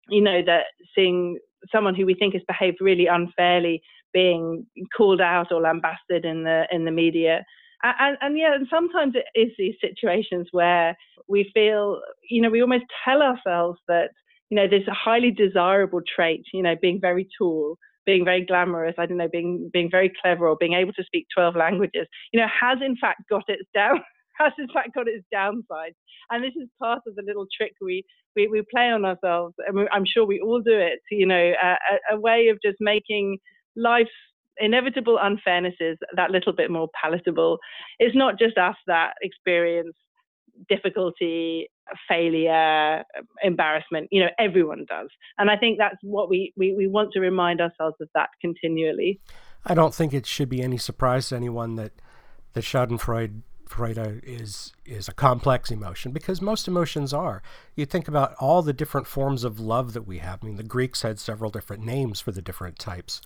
you 0.09 0.21
know, 0.21 0.41
that 0.47 0.67
seeing 0.95 1.39
someone 1.73 1.95
who 1.95 2.07
we 2.07 2.15
think 2.15 2.35
has 2.35 2.43
behaved 2.47 2.79
really 2.81 3.07
unfairly 3.07 3.83
being 4.13 4.67
called 4.97 5.21
out 5.21 5.51
or 5.51 5.61
lambasted 5.61 6.25
in 6.25 6.45
the 6.45 6.67
in 6.71 6.85
the 6.85 6.91
media. 6.91 7.45
And, 7.83 8.17
and, 8.23 8.39
yeah, 8.39 8.55
and 8.55 8.67
sometimes 8.71 9.15
it 9.15 9.27
is 9.39 9.53
these 9.59 9.75
situations 9.79 10.49
where 10.53 10.97
we 11.29 11.51
feel, 11.53 12.01
you 12.31 12.41
know, 12.41 12.49
we 12.49 12.63
almost 12.63 12.85
tell 13.05 13.21
ourselves 13.21 13.79
that, 13.89 14.11
you 14.51 14.57
know, 14.57 14.69
this 14.69 14.83
highly 14.89 15.31
desirable 15.31 16.01
trait, 16.15 16.43
you 16.53 16.63
know, 16.63 16.75
being 16.81 17.01
very 17.01 17.29
tall, 17.39 17.77
being 18.07 18.25
very 18.25 18.45
glamorous, 18.45 18.95
I 18.99 19.07
don't 19.07 19.17
know, 19.17 19.29
being 19.31 19.71
being 19.73 19.91
very 19.91 20.13
clever 20.21 20.49
or 20.49 20.57
being 20.59 20.75
able 20.75 20.93
to 20.95 21.05
speak 21.05 21.27
12 21.35 21.57
languages, 21.57 22.07
you 22.33 22.41
know, 22.41 22.47
has 22.49 22.79
in 22.85 22.97
fact 22.97 23.23
got 23.31 23.45
its 23.49 23.69
down 23.75 24.03
has 24.39 24.53
in 24.59 24.69
fact 24.69 24.95
got 24.95 25.09
its 25.09 25.25
downsides. 25.35 25.97
And 26.31 26.43
this 26.43 26.53
is 26.61 26.69
part 26.81 27.01
of 27.07 27.15
the 27.15 27.23
little 27.27 27.47
trick 27.57 27.73
we 27.81 28.05
we, 28.37 28.49
we 28.49 28.63
play 28.71 28.91
on 28.91 29.05
ourselves. 29.05 29.55
and 29.67 29.89
I'm 29.93 30.05
sure 30.07 30.27
we 30.27 30.41
all 30.41 30.61
do 30.61 30.77
it, 30.77 31.01
you 31.11 31.27
know, 31.27 31.53
a, 31.63 32.15
a 32.15 32.21
way 32.21 32.49
of 32.49 32.59
just 32.65 32.79
making 32.81 33.39
life's 33.77 34.11
inevitable 34.59 35.19
unfairnesses 35.19 35.97
that 36.17 36.31
little 36.31 36.53
bit 36.53 36.71
more 36.71 36.89
palatable. 37.01 37.59
It's 37.99 38.17
not 38.17 38.39
just 38.39 38.59
us 38.59 38.77
that 38.87 39.15
experience 39.23 39.95
difficulty, 40.69 41.69
failure, 42.09 43.05
embarrassment. 43.43 44.09
You 44.11 44.23
know, 44.23 44.31
everyone 44.39 44.87
does. 44.89 45.09
And 45.39 45.51
I 45.51 45.57
think 45.57 45.79
that's 45.79 45.97
what 46.03 46.29
we, 46.29 46.53
we, 46.57 46.75
we 46.75 46.87
want 46.87 47.13
to 47.13 47.21
remind 47.21 47.61
ourselves 47.61 47.97
of 48.01 48.09
that 48.15 48.31
continually. 48.41 49.21
I 49.67 49.75
don't 49.75 49.95
think 49.95 50.13
it 50.13 50.27
should 50.27 50.49
be 50.49 50.63
any 50.63 50.79
surprise 50.79 51.29
to 51.29 51.37
anyone 51.37 51.77
that, 51.77 51.93
that 52.53 52.65
Schadenfreude 52.65 53.43
Freude 53.67 54.21
is 54.23 54.73
is 54.85 55.09
a 55.09 55.13
complex 55.13 55.71
emotion 55.71 56.13
because 56.13 56.41
most 56.41 56.69
emotions 56.69 57.13
are. 57.13 57.43
You 57.75 57.87
think 57.87 58.09
about 58.09 58.35
all 58.39 58.63
the 58.63 58.73
different 58.73 59.07
forms 59.07 59.43
of 59.43 59.59
love 59.59 59.95
that 59.95 60.07
we 60.07 60.19
have. 60.19 60.41
I 60.43 60.47
mean, 60.47 60.57
the 60.57 60.63
Greeks 60.63 61.03
had 61.03 61.19
several 61.19 61.51
different 61.51 61.85
names 61.85 62.21
for 62.21 62.31
the 62.31 62.43
different 62.43 62.79
types. 62.79 63.21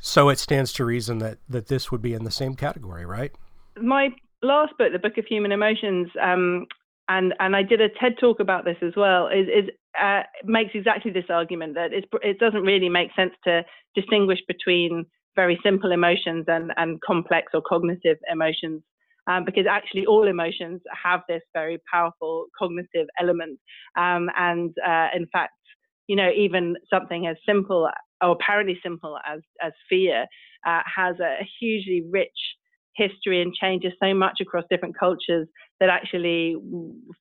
So 0.00 0.28
it 0.28 0.38
stands 0.38 0.72
to 0.74 0.84
reason 0.84 1.18
that 1.18 1.38
that 1.48 1.68
this 1.68 1.90
would 1.90 2.02
be 2.02 2.14
in 2.14 2.24
the 2.24 2.30
same 2.30 2.54
category, 2.56 3.06
right? 3.06 3.32
My 3.80 4.10
last 4.42 4.76
book, 4.76 4.92
the 4.92 4.98
Book 4.98 5.18
of 5.18 5.24
Human 5.26 5.52
Emotions, 5.52 6.08
um, 6.20 6.66
and 7.08 7.34
and 7.38 7.54
I 7.54 7.62
did 7.62 7.80
a 7.80 7.88
TED 7.88 8.14
talk 8.18 8.40
about 8.40 8.64
this 8.64 8.76
as 8.82 8.92
well. 8.96 9.28
Is 9.28 9.46
is 9.48 9.70
uh, 10.00 10.22
makes 10.44 10.72
exactly 10.74 11.10
this 11.10 11.26
argument 11.28 11.74
that 11.74 11.90
it 11.92 12.38
doesn't 12.38 12.62
really 12.62 12.88
make 12.88 13.10
sense 13.14 13.32
to 13.44 13.64
distinguish 13.94 14.40
between 14.48 15.06
very 15.36 15.58
simple 15.62 15.92
emotions 15.92 16.44
and 16.48 16.72
and 16.76 17.00
complex 17.02 17.52
or 17.54 17.62
cognitive 17.62 18.18
emotions. 18.30 18.82
Um, 19.26 19.46
because 19.46 19.64
actually 19.66 20.04
all 20.04 20.28
emotions 20.28 20.82
have 21.02 21.20
this 21.30 21.40
very 21.54 21.80
powerful 21.90 22.44
cognitive 22.58 23.06
element. 23.18 23.58
Um, 23.96 24.28
and 24.36 24.74
uh, 24.86 25.06
in 25.16 25.26
fact, 25.32 25.54
you 26.08 26.14
know, 26.14 26.30
even 26.36 26.76
something 26.90 27.26
as 27.26 27.36
simple 27.46 27.88
or 28.22 28.32
apparently 28.32 28.78
simple 28.82 29.18
as, 29.26 29.40
as 29.62 29.72
fear 29.88 30.26
uh, 30.66 30.80
has 30.84 31.18
a, 31.20 31.38
hugely 31.58 32.02
rich 32.10 32.28
history 32.96 33.42
and 33.42 33.54
changes 33.54 33.92
so 34.02 34.14
much 34.14 34.38
across 34.40 34.64
different 34.70 34.96
cultures 34.98 35.48
that 35.80 35.88
actually 35.88 36.56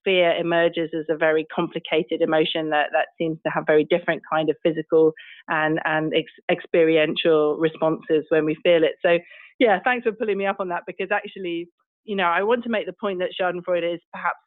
fear 0.03 0.31
emerges 0.35 0.89
as 0.97 1.05
a 1.09 1.17
very 1.17 1.45
complicated 1.53 2.21
emotion 2.21 2.69
that, 2.69 2.87
that 2.91 3.07
seems 3.17 3.37
to 3.45 3.51
have 3.51 3.65
very 3.65 3.83
different 3.83 4.21
kind 4.31 4.49
of 4.49 4.55
physical 4.63 5.13
and, 5.47 5.79
and 5.85 6.13
ex- 6.15 6.31
experiential 6.51 7.57
responses 7.57 8.25
when 8.29 8.45
we 8.45 8.55
feel 8.63 8.83
it. 8.83 8.93
So, 9.03 9.17
yeah, 9.59 9.79
thanks 9.83 10.03
for 10.03 10.11
pulling 10.11 10.37
me 10.37 10.45
up 10.45 10.57
on 10.59 10.69
that 10.69 10.83
because 10.85 11.09
actually, 11.11 11.69
you 12.05 12.15
know, 12.15 12.25
I 12.25 12.43
want 12.43 12.63
to 12.63 12.69
make 12.69 12.85
the 12.85 12.93
point 12.93 13.19
that 13.19 13.29
Schadenfreude 13.39 13.95
is 13.95 14.01
perhaps 14.11 14.37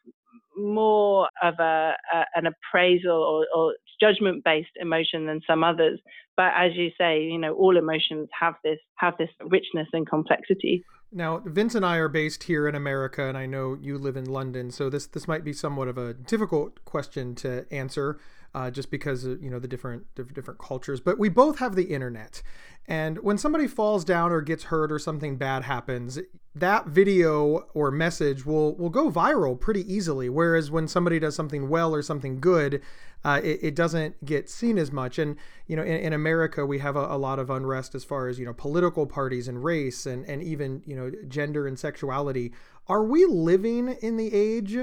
more 0.56 1.28
of 1.42 1.54
a, 1.58 1.94
a 2.12 2.24
an 2.34 2.46
appraisal 2.46 3.12
or, 3.12 3.46
or 3.54 3.74
judgment 4.00 4.44
based 4.44 4.70
emotion 4.80 5.26
than 5.26 5.40
some 5.46 5.62
others. 5.62 6.00
But 6.36 6.52
as 6.56 6.72
you 6.74 6.90
say, 6.98 7.22
you 7.22 7.38
know, 7.38 7.54
all 7.54 7.76
emotions 7.76 8.28
have 8.38 8.54
this 8.64 8.78
have 8.96 9.14
this 9.18 9.30
richness 9.48 9.88
and 9.92 10.08
complexity. 10.08 10.82
Now, 11.16 11.38
Vince 11.38 11.74
and 11.74 11.82
I 11.82 11.96
are 11.96 12.10
based 12.10 12.42
here 12.42 12.68
in 12.68 12.74
America, 12.74 13.24
and 13.24 13.38
I 13.38 13.46
know 13.46 13.78
you 13.80 13.96
live 13.96 14.18
in 14.18 14.26
London, 14.26 14.70
so 14.70 14.90
this 14.90 15.06
this 15.06 15.26
might 15.26 15.44
be 15.44 15.54
somewhat 15.54 15.88
of 15.88 15.96
a 15.96 16.12
difficult 16.12 16.84
question 16.84 17.34
to 17.36 17.64
answer, 17.70 18.20
uh, 18.54 18.70
just 18.70 18.90
because 18.90 19.24
of, 19.24 19.42
you 19.42 19.48
know 19.48 19.58
the 19.58 19.66
different 19.66 20.04
different 20.14 20.60
cultures. 20.60 21.00
But 21.00 21.18
we 21.18 21.30
both 21.30 21.58
have 21.58 21.74
the 21.74 21.84
internet, 21.84 22.42
and 22.88 23.18
when 23.18 23.36
somebody 23.36 23.66
falls 23.66 24.04
down 24.04 24.30
or 24.30 24.40
gets 24.40 24.64
hurt 24.64 24.92
or 24.92 24.98
something 24.98 25.36
bad 25.36 25.64
happens, 25.64 26.20
that 26.54 26.86
video 26.86 27.66
or 27.74 27.90
message 27.90 28.46
will 28.46 28.76
will 28.76 28.90
go 28.90 29.10
viral 29.10 29.60
pretty 29.60 29.92
easily. 29.92 30.28
Whereas 30.28 30.70
when 30.70 30.86
somebody 30.86 31.18
does 31.18 31.34
something 31.34 31.68
well 31.68 31.94
or 31.94 32.00
something 32.00 32.40
good, 32.40 32.80
uh, 33.24 33.40
it, 33.42 33.58
it, 33.62 33.74
doesn't 33.74 34.24
get 34.24 34.48
seen 34.48 34.78
as 34.78 34.92
much. 34.92 35.18
And 35.18 35.36
you 35.66 35.74
know, 35.76 35.82
in, 35.82 35.96
in 35.96 36.12
America, 36.12 36.64
we 36.64 36.78
have 36.78 36.94
a, 36.96 37.06
a, 37.06 37.18
lot 37.18 37.38
of 37.38 37.50
unrest 37.50 37.94
as 37.94 38.04
far 38.04 38.28
as 38.28 38.38
you 38.38 38.46
know 38.46 38.54
political 38.54 39.06
parties 39.06 39.48
and 39.48 39.64
race 39.64 40.06
and 40.06 40.24
and 40.26 40.42
even 40.42 40.82
you 40.86 40.94
know 40.94 41.10
gender 41.28 41.66
and 41.66 41.78
sexuality. 41.78 42.52
Are 42.88 43.02
we 43.02 43.26
living 43.26 43.96
in 44.00 44.16
the 44.16 44.32
age? 44.32 44.78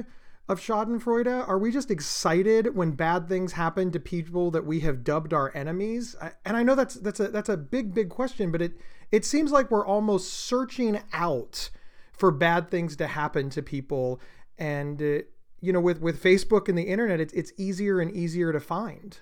Of 0.49 0.59
Schadenfreude? 0.59 1.47
Are 1.47 1.57
we 1.57 1.71
just 1.71 1.89
excited 1.89 2.75
when 2.75 2.91
bad 2.91 3.27
things 3.27 3.53
happen 3.53 3.91
to 3.91 3.99
people 3.99 4.51
that 4.51 4.65
we 4.65 4.81
have 4.81 5.03
dubbed 5.03 5.33
our 5.33 5.55
enemies? 5.55 6.15
And 6.45 6.57
I 6.57 6.63
know 6.63 6.75
that's 6.75 6.95
that's 6.95 7.19
a 7.19 7.29
that's 7.29 7.49
a 7.49 7.57
big 7.57 7.93
big 7.93 8.09
question, 8.09 8.51
but 8.51 8.61
it 8.61 8.73
it 9.11 9.25
seems 9.25 9.51
like 9.51 9.71
we're 9.71 9.85
almost 9.85 10.33
searching 10.33 11.01
out 11.13 11.69
for 12.11 12.31
bad 12.31 12.69
things 12.69 12.95
to 12.97 13.07
happen 13.07 13.49
to 13.51 13.61
people, 13.61 14.19
and 14.57 15.01
uh, 15.01 15.19
you 15.61 15.71
know, 15.71 15.79
with 15.79 16.01
with 16.01 16.21
Facebook 16.21 16.67
and 16.67 16.77
the 16.77 16.83
internet, 16.83 17.21
it's 17.21 17.33
it's 17.33 17.53
easier 17.57 18.01
and 18.01 18.11
easier 18.11 18.51
to 18.51 18.59
find. 18.59 19.19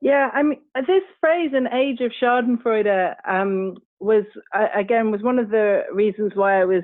Yeah, 0.00 0.30
I 0.32 0.42
mean, 0.42 0.60
this 0.74 1.02
phrase 1.20 1.50
"an 1.52 1.68
age 1.72 2.00
of 2.00 2.12
Schadenfreude" 2.20 3.14
um, 3.28 3.76
was 4.00 4.24
again 4.76 5.12
was 5.12 5.22
one 5.22 5.38
of 5.38 5.50
the 5.50 5.82
reasons 5.92 6.32
why 6.34 6.60
I 6.60 6.64
was 6.64 6.82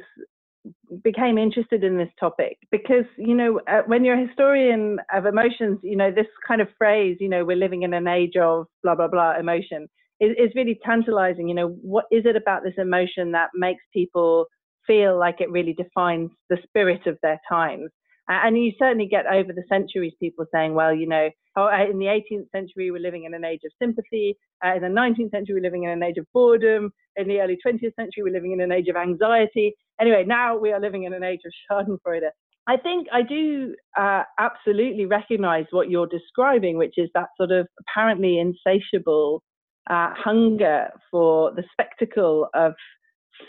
became 1.02 1.38
interested 1.38 1.85
in 1.85 1.96
this 1.96 2.09
topic 2.18 2.59
because 2.70 3.05
you 3.16 3.35
know 3.35 3.61
uh, 3.68 3.83
when 3.87 4.05
you're 4.05 4.20
a 4.20 4.26
historian 4.26 4.98
of 5.12 5.26
emotions 5.26 5.79
you 5.83 5.96
know 5.96 6.11
this 6.11 6.26
kind 6.46 6.61
of 6.61 6.68
phrase 6.79 7.16
you 7.20 7.29
know 7.29 7.44
we're 7.44 7.57
living 7.57 7.83
in 7.83 7.94
an 7.94 8.07
age 8.07 8.37
of 8.40 8.66
blah 8.83 8.94
blah 8.94 9.09
blah 9.09 9.38
emotion 9.38 9.88
is, 10.20 10.31
is 10.38 10.50
really 10.55 10.79
tantalizing 10.85 11.48
you 11.48 11.55
know 11.55 11.68
what 11.83 12.07
is 12.11 12.24
it 12.24 12.37
about 12.37 12.62
this 12.62 12.74
emotion 12.79 13.33
that 13.33 13.48
makes 13.55 13.83
people 13.92 14.46
feel 14.87 15.18
like 15.18 15.40
it 15.40 15.50
really 15.50 15.72
defines 15.74 16.31
the 16.48 16.59
spirit 16.64 17.07
of 17.07 17.18
their 17.22 17.40
times 17.48 17.90
and 18.29 18.59
you 18.59 18.72
certainly 18.79 19.07
get 19.07 19.26
over 19.26 19.52
the 19.52 19.62
centuries 19.68 20.12
people 20.18 20.46
saying, 20.52 20.74
well, 20.74 20.92
you 20.92 21.07
know, 21.07 21.31
oh, 21.57 21.68
uh, 21.68 21.88
in 21.88 21.98
the 21.98 22.07
18th 22.07 22.50
century, 22.50 22.90
we're 22.90 23.00
living 23.00 23.24
in 23.24 23.35
an 23.35 23.44
age 23.44 23.61
of 23.64 23.70
sympathy. 23.81 24.37
Uh, 24.64 24.74
in 24.74 24.83
the 24.83 24.88
19th 24.88 25.31
century, 25.31 25.55
we're 25.55 25.62
living 25.62 25.85
in 25.85 25.90
an 25.90 26.02
age 26.02 26.18
of 26.18 26.26
boredom. 26.35 26.90
In 27.14 27.29
the 27.29 27.40
early 27.40 27.57
20th 27.64 27.94
century, 27.94 28.22
we're 28.24 28.33
living 28.33 28.52
in 28.52 28.61
an 28.61 28.72
age 28.72 28.88
of 28.88 28.96
anxiety. 28.96 29.74
Anyway, 30.01 30.25
now 30.27 30.57
we 30.57 30.73
are 30.73 30.81
living 30.81 31.05
in 31.05 31.13
an 31.13 31.23
age 31.23 31.41
of 31.47 31.53
Schadenfreude. 31.71 32.31
I 32.69 32.77
think 32.77 33.07
I 33.13 33.23
do 33.23 33.75
uh, 33.97 34.25
absolutely 34.39 35.07
recognize 35.07 35.67
what 35.71 35.89
you're 35.89 36.09
describing, 36.09 36.77
which 36.77 36.95
is 36.97 37.09
that 37.15 37.29
sort 37.37 37.53
of 37.53 37.69
apparently 37.81 38.39
insatiable 38.39 39.43
uh, 39.89 40.11
hunger 40.15 40.89
for 41.11 41.53
the 41.53 41.63
spectacle 41.73 42.49
of 42.55 42.75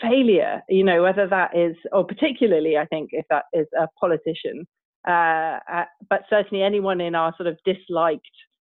failure, 0.00 0.62
you 0.68 0.84
know, 0.84 1.02
whether 1.02 1.26
that 1.26 1.56
is, 1.56 1.74
or 1.92 2.04
particularly, 2.04 2.76
I 2.76 2.84
think, 2.86 3.10
if 3.12 3.24
that 3.30 3.44
is 3.52 3.66
a 3.76 3.88
politician, 3.98 4.66
uh, 5.08 5.58
uh, 5.72 5.84
but 6.08 6.22
certainly 6.30 6.62
anyone 6.62 7.00
in 7.00 7.14
our 7.14 7.34
sort 7.36 7.48
of 7.48 7.58
disliked, 7.64 8.22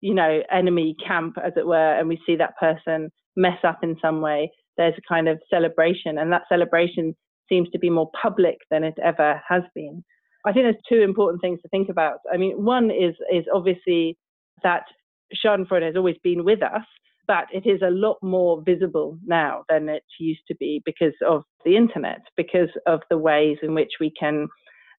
you 0.01 0.13
know, 0.13 0.41
enemy 0.51 0.95
camp, 1.05 1.37
as 1.43 1.53
it 1.55 1.65
were, 1.65 1.93
and 1.93 2.09
we 2.09 2.19
see 2.25 2.35
that 2.35 2.57
person 2.59 3.09
mess 3.35 3.59
up 3.63 3.79
in 3.83 3.95
some 4.01 4.21
way, 4.21 4.51
there's 4.77 4.95
a 4.97 5.07
kind 5.07 5.29
of 5.29 5.39
celebration, 5.49 6.17
and 6.17 6.31
that 6.33 6.43
celebration 6.49 7.15
seems 7.49 7.69
to 7.71 7.79
be 7.79 7.89
more 7.89 8.09
public 8.19 8.57
than 8.71 8.83
it 8.83 8.97
ever 9.03 9.41
has 9.47 9.63
been. 9.75 10.03
I 10.45 10.51
think 10.51 10.65
there's 10.65 10.75
two 10.89 11.01
important 11.01 11.41
things 11.41 11.61
to 11.61 11.69
think 11.69 11.89
about. 11.89 12.19
I 12.31 12.37
mean, 12.37 12.63
one 12.63 12.91
is 12.91 13.15
is 13.31 13.45
obviously 13.53 14.17
that 14.63 14.83
Schadenfreude 15.33 15.85
has 15.85 15.95
always 15.95 16.17
been 16.23 16.43
with 16.43 16.61
us, 16.61 16.85
but 17.27 17.45
it 17.53 17.65
is 17.65 17.81
a 17.81 17.89
lot 17.89 18.17
more 18.21 18.61
visible 18.61 19.17
now 19.25 19.63
than 19.69 19.89
it 19.89 20.03
used 20.19 20.45
to 20.47 20.55
be 20.55 20.81
because 20.85 21.13
of 21.25 21.43
the 21.65 21.77
internet, 21.77 22.21
because 22.35 22.69
of 22.85 23.01
the 23.09 23.17
ways 23.17 23.57
in 23.63 23.73
which 23.73 23.93
we 23.99 24.11
can 24.19 24.47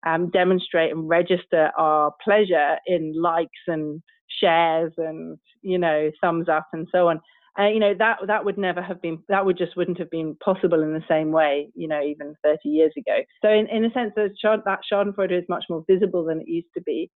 um, 0.05 0.29
demonstrate 0.29 0.91
and 0.91 1.07
register 1.07 1.71
our 1.77 2.11
pleasure 2.23 2.77
in 2.87 3.13
likes 3.19 3.49
and 3.67 4.01
shares 4.39 4.91
and 4.97 5.37
you 5.61 5.77
know 5.77 6.11
thumbs 6.21 6.49
up 6.49 6.67
and 6.73 6.87
so 6.91 7.07
on. 7.07 7.19
Uh, 7.57 7.67
you 7.67 7.79
know 7.79 7.93
that 7.97 8.17
that 8.27 8.43
would 8.43 8.57
never 8.57 8.81
have 8.81 9.01
been 9.01 9.17
that 9.29 9.45
would 9.45 9.57
just 9.57 9.77
wouldn't 9.77 9.97
have 9.97 10.09
been 10.09 10.35
possible 10.43 10.83
in 10.83 10.91
the 10.93 11.03
same 11.07 11.31
way 11.31 11.69
you 11.73 11.87
know 11.87 12.01
even 12.01 12.35
30 12.43 12.67
years 12.67 12.91
ago 12.97 13.19
so 13.41 13.49
in, 13.49 13.65
in 13.67 13.85
a 13.85 13.91
sense 13.91 14.11
that 14.17 14.35
schadenfreude 14.43 15.31
is 15.31 15.45
much 15.47 15.63
more 15.69 15.85
visible 15.89 16.25
than 16.25 16.41
it 16.41 16.47
used 16.49 16.67
to 16.73 16.81
be 16.81 17.09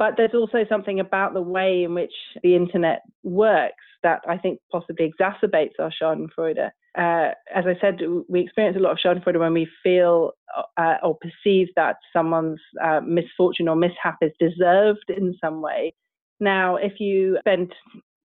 but 0.00 0.14
there's 0.16 0.34
also 0.34 0.64
something 0.66 0.98
about 0.98 1.34
the 1.34 1.42
way 1.42 1.84
in 1.84 1.94
which 1.94 2.14
the 2.42 2.56
internet 2.56 3.02
works 3.22 3.84
that 4.02 4.22
I 4.26 4.38
think 4.38 4.58
possibly 4.72 5.12
exacerbates 5.12 5.78
our 5.78 5.90
Schadenfreude. 5.90 6.70
Uh, 6.96 7.34
as 7.54 7.66
I 7.66 7.76
said, 7.82 8.00
we 8.26 8.40
experience 8.40 8.78
a 8.78 8.80
lot 8.80 8.92
of 8.92 8.98
Schadenfreude 8.98 9.38
when 9.38 9.52
we 9.52 9.68
feel 9.82 10.32
uh, 10.78 10.94
or 11.02 11.18
perceive 11.18 11.68
that 11.76 11.96
someone's 12.14 12.60
uh, 12.82 13.02
misfortune 13.04 13.68
or 13.68 13.76
mishap 13.76 14.16
is 14.22 14.32
deserved 14.40 15.04
in 15.14 15.36
some 15.38 15.60
way. 15.60 15.92
Now, 16.40 16.76
if 16.76 16.94
you 16.98 17.36
spend 17.40 17.74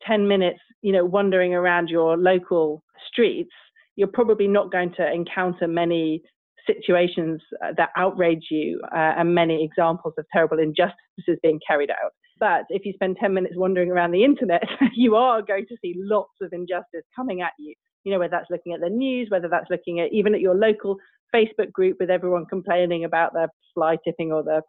10 0.07 0.29
minutes, 0.29 0.61
you 0.83 0.93
know, 0.93 1.05
wandering 1.05 1.55
around 1.55 1.89
your 1.89 2.17
local 2.17 2.83
streets, 3.09 3.53
you're 3.97 4.09
probably 4.09 4.49
not 4.49 4.73
going 4.73 4.93
to 4.97 5.13
encounter 5.13 5.69
many 5.69 6.23
situations 6.67 7.41
uh, 7.65 7.73
that 7.77 7.91
outrage 7.97 8.47
you 8.51 8.81
uh, 8.95 9.13
and 9.19 9.35
many 9.35 9.65
examples 9.65 10.15
of 10.19 10.25
terrible 10.33 10.59
injustices 10.59 11.39
being 11.43 11.61
carried 11.67 11.91
out. 11.91 12.13
But 12.41 12.65
if 12.69 12.85
you 12.85 12.93
spend 12.95 13.17
10 13.21 13.33
minutes 13.33 13.55
wandering 13.57 13.91
around 13.91 14.13
the 14.13 14.25
internet, 14.25 14.63
you 14.95 15.15
are 15.17 15.43
going 15.43 15.67
to 15.69 15.77
see 15.81 15.95
lots 15.97 16.33
of 16.43 16.53
injustice 16.53 17.05
coming 17.15 17.43
at 17.43 17.53
you. 17.59 17.75
You 18.05 18.13
know, 18.13 18.19
whether 18.19 18.33
that's 18.33 18.51
looking 18.51 18.75
at 18.75 18.81
the 18.81 18.91
news, 18.91 19.29
whether 19.31 19.49
that's 19.49 19.71
looking 19.71 20.01
at 20.01 20.13
even 20.13 20.35
at 20.35 20.41
your 20.41 20.55
local 20.55 20.97
Facebook 21.35 21.73
group 21.73 21.97
with 22.01 22.11
everyone 22.11 22.45
complaining 22.47 23.05
about 23.05 23.33
their 23.33 23.49
fly 23.73 23.97
tipping 24.05 24.31
or 24.31 24.43
the 24.43 24.61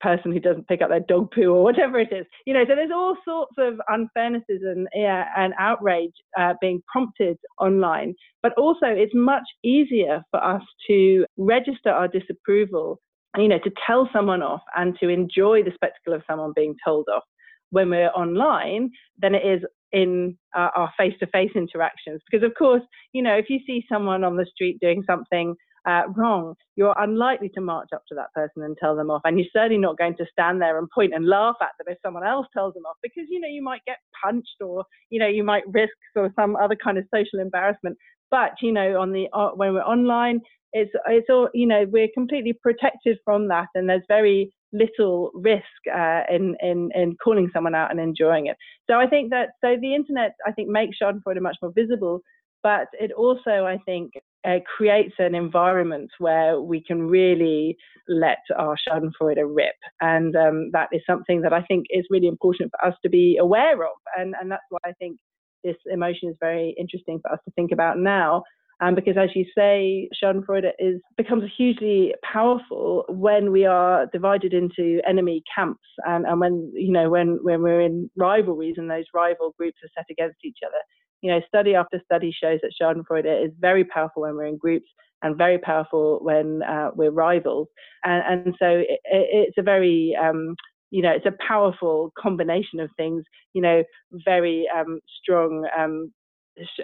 person 0.00 0.32
who 0.32 0.40
doesn't 0.40 0.68
pick 0.68 0.82
up 0.82 0.90
their 0.90 1.00
dog 1.00 1.30
poo 1.32 1.54
or 1.54 1.62
whatever 1.62 1.98
it 1.98 2.12
is. 2.12 2.26
You 2.46 2.54
know, 2.54 2.64
so 2.68 2.74
there's 2.74 2.90
all 2.92 3.16
sorts 3.24 3.54
of 3.58 3.74
unfairnesses 3.90 4.62
and 4.62 4.86
yeah, 4.94 5.26
and 5.36 5.54
outrage 5.58 6.12
uh, 6.38 6.54
being 6.60 6.82
prompted 6.90 7.38
online. 7.60 8.14
But 8.42 8.52
also, 8.58 8.86
it's 8.86 9.14
much 9.14 9.44
easier 9.64 10.22
for 10.30 10.42
us 10.42 10.62
to 10.88 11.26
register 11.36 11.90
our 11.90 12.08
disapproval. 12.08 13.00
You 13.36 13.48
know, 13.48 13.58
to 13.58 13.70
tell 13.86 14.08
someone 14.14 14.42
off 14.42 14.62
and 14.76 14.96
to 15.00 15.10
enjoy 15.10 15.62
the 15.62 15.72
spectacle 15.74 16.14
of 16.14 16.22
someone 16.26 16.52
being 16.56 16.74
told 16.82 17.06
off 17.14 17.24
when 17.70 17.90
we're 17.90 18.08
online 18.10 18.90
than 19.20 19.34
it 19.34 19.44
is 19.44 19.62
in 19.92 20.36
uh, 20.56 20.68
our 20.74 20.90
face-to-face 20.96 21.50
interactions. 21.54 22.20
Because 22.30 22.46
of 22.46 22.54
course, 22.56 22.82
you 23.12 23.22
know, 23.22 23.34
if 23.34 23.50
you 23.50 23.60
see 23.66 23.84
someone 23.90 24.24
on 24.24 24.36
the 24.36 24.46
street 24.46 24.78
doing 24.80 25.02
something 25.06 25.54
uh, 25.86 26.02
wrong, 26.14 26.54
you're 26.74 26.94
unlikely 26.98 27.50
to 27.54 27.60
march 27.60 27.88
up 27.94 28.02
to 28.08 28.14
that 28.14 28.32
person 28.34 28.62
and 28.62 28.76
tell 28.78 28.96
them 28.96 29.10
off. 29.10 29.22
And 29.24 29.38
you're 29.38 29.48
certainly 29.52 29.78
not 29.78 29.98
going 29.98 30.16
to 30.16 30.26
stand 30.30 30.60
there 30.60 30.78
and 30.78 30.88
point 30.90 31.14
and 31.14 31.26
laugh 31.26 31.56
at 31.60 31.70
them 31.78 31.92
if 31.92 31.98
someone 32.04 32.26
else 32.26 32.46
tells 32.52 32.74
them 32.74 32.84
off 32.84 32.96
because, 33.02 33.24
you 33.30 33.40
know, 33.40 33.48
you 33.48 33.62
might 33.62 33.84
get 33.86 33.98
punched 34.22 34.60
or, 34.60 34.84
you 35.10 35.18
know, 35.20 35.28
you 35.28 35.44
might 35.44 35.62
risk 35.72 35.94
sort 36.14 36.26
of 36.26 36.32
some 36.34 36.56
other 36.56 36.76
kind 36.76 36.98
of 36.98 37.04
social 37.14 37.38
embarrassment. 37.40 37.96
But, 38.30 38.52
you 38.60 38.72
know, 38.72 39.00
on 39.00 39.12
the, 39.12 39.28
uh, 39.32 39.50
when 39.50 39.74
we're 39.74 39.82
online, 39.82 40.40
it's, 40.72 40.90
it's 41.06 41.28
all, 41.30 41.48
you 41.54 41.66
know, 41.66 41.86
we're 41.88 42.08
completely 42.12 42.52
protected 42.52 43.18
from 43.24 43.48
that. 43.48 43.68
And 43.74 43.88
there's 43.88 44.02
very 44.08 44.52
little 44.72 45.30
risk 45.32 45.62
uh, 45.94 46.22
in, 46.28 46.56
in, 46.60 46.90
in 46.94 47.16
calling 47.22 47.48
someone 47.52 47.74
out 47.74 47.92
and 47.92 48.00
enjoying 48.00 48.46
it. 48.46 48.56
So 48.90 48.96
I 48.96 49.06
think 49.06 49.30
that, 49.30 49.50
so 49.64 49.76
the 49.80 49.94
internet, 49.94 50.32
I 50.44 50.52
think, 50.52 50.68
makes 50.68 50.96
Schadenfreude 51.00 51.40
much 51.40 51.56
more 51.62 51.72
visible 51.74 52.20
but 52.66 52.88
it 52.98 53.12
also, 53.12 53.64
I 53.64 53.78
think, 53.86 54.14
uh, 54.44 54.58
creates 54.76 55.14
an 55.20 55.36
environment 55.36 56.10
where 56.18 56.60
we 56.60 56.82
can 56.82 57.06
really 57.06 57.76
let 58.08 58.42
our 58.58 58.74
Schadenfreude 58.74 59.44
rip. 59.46 59.76
And 60.00 60.34
um, 60.34 60.70
that 60.72 60.88
is 60.90 61.00
something 61.08 61.42
that 61.42 61.52
I 61.52 61.62
think 61.62 61.86
is 61.90 62.04
really 62.10 62.26
important 62.26 62.72
for 62.72 62.88
us 62.88 62.96
to 63.04 63.08
be 63.08 63.38
aware 63.40 63.84
of. 63.84 63.96
And, 64.18 64.34
and 64.40 64.50
that's 64.50 64.64
why 64.70 64.80
I 64.84 64.94
think 64.98 65.16
this 65.62 65.76
emotion 65.88 66.28
is 66.28 66.34
very 66.40 66.74
interesting 66.76 67.20
for 67.22 67.32
us 67.32 67.38
to 67.44 67.52
think 67.52 67.70
about 67.70 68.00
now. 68.00 68.42
Um, 68.80 68.96
because 68.96 69.16
as 69.16 69.30
you 69.36 69.44
say, 69.56 70.08
Schadenfreude 70.20 70.72
is 70.80 71.00
becomes 71.16 71.44
hugely 71.56 72.14
powerful 72.30 73.04
when 73.08 73.52
we 73.52 73.64
are 73.64 74.06
divided 74.12 74.52
into 74.52 75.00
enemy 75.08 75.42
camps 75.54 75.86
and, 76.04 76.26
and 76.26 76.40
when 76.40 76.72
you 76.74 76.92
know 76.92 77.08
when 77.08 77.38
when 77.42 77.62
we're 77.62 77.80
in 77.80 78.10
rivalries 78.16 78.74
and 78.76 78.90
those 78.90 79.06
rival 79.14 79.54
groups 79.56 79.78
are 79.82 79.88
set 79.96 80.06
against 80.10 80.38
each 80.44 80.58
other. 80.66 80.82
You 81.26 81.32
know, 81.32 81.40
study 81.48 81.74
after 81.74 82.00
study 82.04 82.32
shows 82.32 82.60
that 82.62 82.70
Schadenfreude 82.80 83.44
is 83.44 83.50
very 83.58 83.82
powerful 83.84 84.22
when 84.22 84.36
we're 84.36 84.46
in 84.46 84.58
groups 84.58 84.86
and 85.22 85.36
very 85.36 85.58
powerful 85.58 86.20
when 86.22 86.62
uh, 86.62 86.90
we're 86.94 87.10
rivals. 87.10 87.66
And, 88.04 88.44
and 88.46 88.54
so 88.60 88.66
it, 88.68 89.00
it's 89.04 89.58
a 89.58 89.62
very 89.62 90.16
um, 90.22 90.54
you 90.92 91.02
know, 91.02 91.10
it's 91.10 91.26
a 91.26 91.34
powerful 91.48 92.12
combination 92.16 92.78
of 92.78 92.90
things. 92.96 93.24
You 93.54 93.62
know, 93.62 93.82
very 94.12 94.68
um, 94.72 95.00
strong 95.20 95.66
um, 95.76 96.12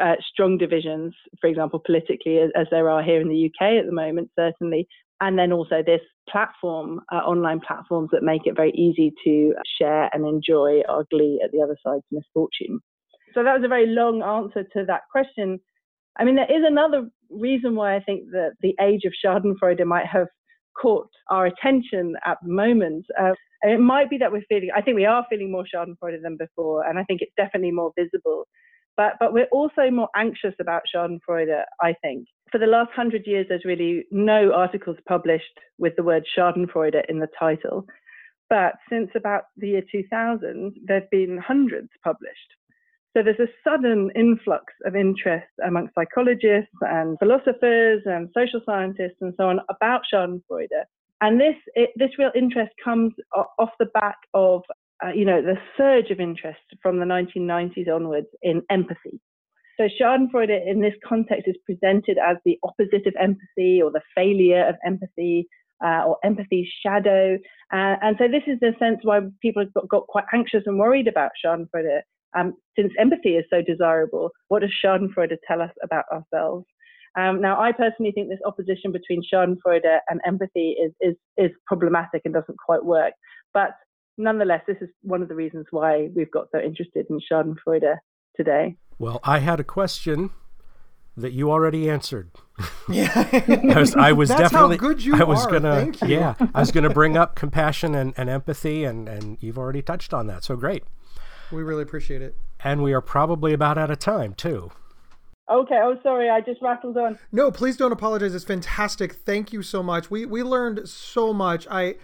uh, 0.00 0.16
strong 0.32 0.58
divisions, 0.58 1.14
for 1.40 1.48
example, 1.48 1.80
politically, 1.86 2.38
as, 2.38 2.50
as, 2.56 2.66
there 2.72 2.90
are 2.90 3.00
here 3.00 3.20
in 3.20 3.28
the 3.28 3.46
UK 3.46 3.78
at 3.78 3.86
the 3.86 3.92
moment, 3.92 4.30
certainly. 4.36 4.88
And 5.20 5.38
then 5.38 5.52
also 5.52 5.84
this 5.86 6.00
platform, 6.28 7.00
uh, 7.12 7.18
online 7.18 7.60
platforms 7.60 8.10
that 8.12 8.22
make 8.24 8.42
it 8.44 8.56
very 8.56 8.72
easy 8.72 9.12
to 9.24 9.54
share 9.78 10.10
and 10.12 10.26
enjoy 10.26 10.82
our 10.88 11.04
glee 11.10 11.40
at 11.44 11.52
the 11.52 11.62
other 11.62 11.78
side's 11.86 12.04
misfortune. 12.10 12.80
So 13.34 13.42
that 13.42 13.54
was 13.54 13.64
a 13.64 13.68
very 13.68 13.86
long 13.86 14.22
answer 14.22 14.64
to 14.74 14.84
that 14.86 15.02
question. 15.10 15.60
I 16.18 16.24
mean, 16.24 16.36
there 16.36 16.50
is 16.50 16.64
another 16.66 17.08
reason 17.30 17.74
why 17.74 17.96
I 17.96 18.00
think 18.00 18.30
that 18.32 18.52
the 18.60 18.74
age 18.80 19.02
of 19.04 19.12
Schadenfreude 19.24 19.84
might 19.86 20.06
have 20.06 20.28
caught 20.80 21.08
our 21.30 21.46
attention 21.46 22.14
at 22.24 22.38
the 22.42 22.52
moment. 22.52 23.06
Uh, 23.18 23.32
and 23.62 23.72
it 23.72 23.80
might 23.80 24.10
be 24.10 24.18
that 24.18 24.32
we're 24.32 24.42
feeling, 24.48 24.70
I 24.74 24.82
think 24.82 24.96
we 24.96 25.06
are 25.06 25.24
feeling 25.30 25.50
more 25.50 25.64
Schadenfreude 25.64 26.22
than 26.22 26.36
before, 26.36 26.84
and 26.86 26.98
I 26.98 27.04
think 27.04 27.22
it's 27.22 27.32
definitely 27.36 27.70
more 27.70 27.92
visible. 27.98 28.46
But, 28.96 29.14
but 29.18 29.32
we're 29.32 29.46
also 29.46 29.90
more 29.90 30.08
anxious 30.14 30.54
about 30.60 30.82
Schadenfreude, 30.94 31.62
I 31.80 31.94
think. 32.02 32.26
For 32.50 32.58
the 32.58 32.66
last 32.66 32.90
hundred 32.94 33.26
years, 33.26 33.46
there's 33.48 33.64
really 33.64 34.04
no 34.10 34.52
articles 34.52 34.98
published 35.08 35.58
with 35.78 35.94
the 35.96 36.02
word 36.02 36.24
Schadenfreude 36.36 37.02
in 37.08 37.18
the 37.18 37.28
title. 37.38 37.86
But 38.50 38.74
since 38.90 39.08
about 39.14 39.44
the 39.56 39.68
year 39.68 39.82
2000, 39.90 40.74
there 40.84 41.00
have 41.00 41.10
been 41.10 41.38
hundreds 41.38 41.88
published. 42.04 42.36
So 43.14 43.22
there's 43.22 43.40
a 43.40 43.52
sudden 43.62 44.10
influx 44.16 44.72
of 44.86 44.96
interest 44.96 45.48
amongst 45.66 45.94
psychologists 45.94 46.72
and 46.80 47.18
philosophers 47.18 48.02
and 48.06 48.30
social 48.34 48.60
scientists 48.64 49.18
and 49.20 49.34
so 49.36 49.48
on 49.48 49.60
about 49.68 50.02
Schadenfreude. 50.12 50.84
And 51.20 51.38
this 51.38 51.56
it, 51.74 51.90
this 51.96 52.10
real 52.18 52.32
interest 52.34 52.72
comes 52.82 53.12
off 53.34 53.70
the 53.78 53.86
back 53.86 54.16
of 54.32 54.62
uh, 55.04 55.10
you 55.14 55.26
know 55.26 55.42
the 55.42 55.56
surge 55.76 56.10
of 56.10 56.20
interest 56.20 56.60
from 56.80 56.98
the 56.98 57.04
1990s 57.04 57.94
onwards 57.94 58.28
in 58.40 58.62
empathy. 58.70 59.20
So 59.76 59.88
Schadenfreude 60.00 60.66
in 60.66 60.80
this 60.80 60.94
context 61.06 61.48
is 61.48 61.56
presented 61.66 62.16
as 62.18 62.38
the 62.44 62.58
opposite 62.62 63.06
of 63.06 63.14
empathy 63.20 63.82
or 63.82 63.90
the 63.90 64.02
failure 64.14 64.66
of 64.66 64.76
empathy 64.86 65.48
uh, 65.84 66.04
or 66.06 66.16
empathy's 66.24 66.68
shadow. 66.82 67.38
Uh, 67.72 67.96
and 68.00 68.16
so 68.18 68.26
this 68.28 68.42
is 68.46 68.58
the 68.60 68.72
sense 68.78 69.00
why 69.02 69.20
people 69.40 69.64
got, 69.74 69.88
got 69.88 70.06
quite 70.06 70.24
anxious 70.32 70.62
and 70.66 70.78
worried 70.78 71.08
about 71.08 71.32
Schadenfreude. 71.44 72.00
Um, 72.36 72.54
since 72.78 72.92
empathy 72.98 73.36
is 73.36 73.44
so 73.50 73.62
desirable, 73.62 74.30
what 74.48 74.60
does 74.60 74.70
Schadenfreude 74.84 75.36
tell 75.46 75.60
us 75.60 75.70
about 75.82 76.04
ourselves? 76.12 76.66
Um, 77.18 77.42
now, 77.42 77.60
I 77.60 77.72
personally 77.72 78.12
think 78.12 78.28
this 78.28 78.38
opposition 78.46 78.90
between 78.90 79.22
Schadenfreude 79.22 79.98
and 80.08 80.20
empathy 80.26 80.76
is, 80.82 80.92
is, 81.00 81.14
is 81.36 81.50
problematic 81.66 82.22
and 82.24 82.32
doesn't 82.32 82.58
quite 82.58 82.84
work. 82.84 83.12
But 83.52 83.70
nonetheless, 84.16 84.62
this 84.66 84.78
is 84.80 84.88
one 85.02 85.20
of 85.20 85.28
the 85.28 85.34
reasons 85.34 85.66
why 85.70 86.08
we've 86.16 86.30
got 86.30 86.46
so 86.52 86.60
interested 86.60 87.06
in 87.10 87.20
Schadenfreude 87.30 87.96
today. 88.36 88.76
Well, 88.98 89.20
I 89.24 89.40
had 89.40 89.60
a 89.60 89.64
question 89.64 90.30
that 91.16 91.32
you 91.32 91.50
already 91.50 91.90
answered. 91.90 92.30
Yeah, 92.88 93.10
I 93.74 93.78
was, 93.78 93.94
I 93.94 94.12
was 94.12 94.28
That's 94.28 94.40
definitely. 94.40 94.76
how 94.76 94.80
good 94.80 95.04
you 95.04 95.16
I 95.16 95.24
was 95.24 95.44
are. 95.44 95.50
gonna, 95.50 95.74
Thank 95.76 96.00
you. 96.02 96.08
yeah, 96.08 96.34
I 96.54 96.60
was 96.60 96.70
gonna 96.70 96.90
bring 96.90 97.16
up 97.16 97.34
compassion 97.34 97.94
and, 97.94 98.14
and 98.16 98.30
empathy, 98.30 98.84
and 98.84 99.08
and 99.08 99.36
you've 99.40 99.58
already 99.58 99.82
touched 99.82 100.14
on 100.14 100.26
that. 100.28 100.44
So 100.44 100.56
great, 100.56 100.84
We 101.52 101.62
really 101.62 101.82
appreciate 101.82 102.22
it. 102.22 102.36
and 102.64 102.82
we 102.82 102.92
are 102.92 103.00
probably 103.00 103.52
about 103.52 103.78
out 103.78 103.90
of 103.90 103.98
time 103.98 104.34
too. 104.34 104.70
Okay, 105.50 105.78
oh, 105.82 105.98
sorry, 106.02 106.30
I 106.30 106.40
just 106.40 106.62
rattled 106.62 106.96
on. 106.96 107.18
No, 107.30 107.50
please 107.50 107.76
don't 107.76 107.92
apologize. 107.92 108.34
It's 108.34 108.44
fantastic. 108.44 109.12
Thank 109.12 109.52
you 109.52 109.62
so 109.62 109.82
much. 109.82 110.10
We 110.10 110.24
we 110.24 110.42
learned 110.42 110.88
so 110.88 111.32
much. 111.34 111.66
I 111.70 111.96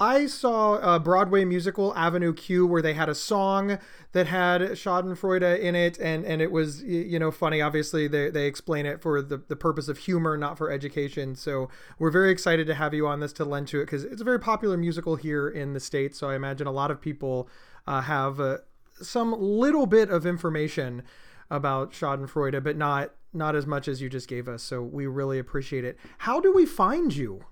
I 0.00 0.26
saw 0.26 0.78
a 0.78 0.98
Broadway 0.98 1.44
musical 1.44 1.94
Avenue 1.94 2.32
Q 2.32 2.66
where 2.66 2.82
they 2.82 2.94
had 2.94 3.08
a 3.08 3.14
song 3.14 3.78
that 4.12 4.26
had 4.26 4.62
Schadenfreude 4.62 5.60
in 5.60 5.76
it, 5.76 5.96
and 5.98 6.24
and 6.24 6.42
it 6.42 6.50
was 6.50 6.82
you 6.82 7.20
know 7.20 7.30
funny. 7.30 7.60
Obviously, 7.60 8.08
they 8.08 8.30
they 8.30 8.46
explain 8.46 8.84
it 8.86 9.00
for 9.00 9.22
the 9.22 9.36
the 9.36 9.54
purpose 9.54 9.86
of 9.86 9.98
humor, 9.98 10.36
not 10.36 10.58
for 10.58 10.70
education. 10.72 11.36
So 11.36 11.68
we're 12.00 12.10
very 12.10 12.32
excited 12.32 12.66
to 12.66 12.74
have 12.74 12.94
you 12.94 13.06
on 13.06 13.20
this 13.20 13.34
to 13.34 13.44
lend 13.44 13.68
to 13.68 13.80
it 13.80 13.84
because 13.84 14.02
it's 14.02 14.22
a 14.22 14.24
very 14.24 14.40
popular 14.40 14.76
musical 14.76 15.14
here 15.16 15.48
in 15.48 15.72
the 15.74 15.80
states. 15.80 16.18
So 16.18 16.30
I 16.30 16.34
imagine 16.34 16.66
a 16.66 16.72
lot 16.72 16.90
of 16.90 17.00
people 17.00 17.48
uh, 17.86 18.00
have 18.00 18.40
uh, 18.40 18.58
some 19.02 19.32
little 19.38 19.86
bit 19.86 20.10
of 20.10 20.26
information 20.26 21.02
about 21.50 21.92
Schadenfreude, 21.92 22.62
but 22.62 22.76
not 22.76 23.12
not 23.34 23.56
as 23.56 23.66
much 23.66 23.88
as 23.88 24.02
you 24.02 24.08
just 24.08 24.28
gave 24.28 24.48
us. 24.48 24.62
So 24.62 24.82
we 24.82 25.06
really 25.06 25.38
appreciate 25.38 25.84
it. 25.84 25.98
How 26.18 26.40
do 26.40 26.52
we 26.52 26.66
find 26.66 27.14
you? 27.14 27.44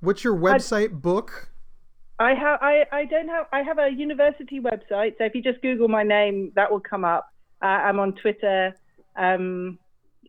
What's 0.00 0.22
your 0.22 0.36
website 0.36 1.00
book? 1.02 1.50
I 2.20 2.34
have 2.34 2.58
I, 2.62 2.84
I 2.92 3.04
don't 3.04 3.28
have 3.28 3.46
I 3.52 3.62
have 3.62 3.78
a 3.78 3.88
university 3.88 4.60
website, 4.60 5.18
so 5.18 5.24
if 5.24 5.34
you 5.34 5.42
just 5.42 5.62
Google 5.62 5.88
my 5.88 6.02
name, 6.02 6.52
that 6.56 6.70
will 6.70 6.80
come 6.80 7.04
up. 7.04 7.32
Uh, 7.62 7.66
I'm 7.66 7.98
on 7.98 8.12
Twitter. 8.14 8.74
Um, 9.16 9.78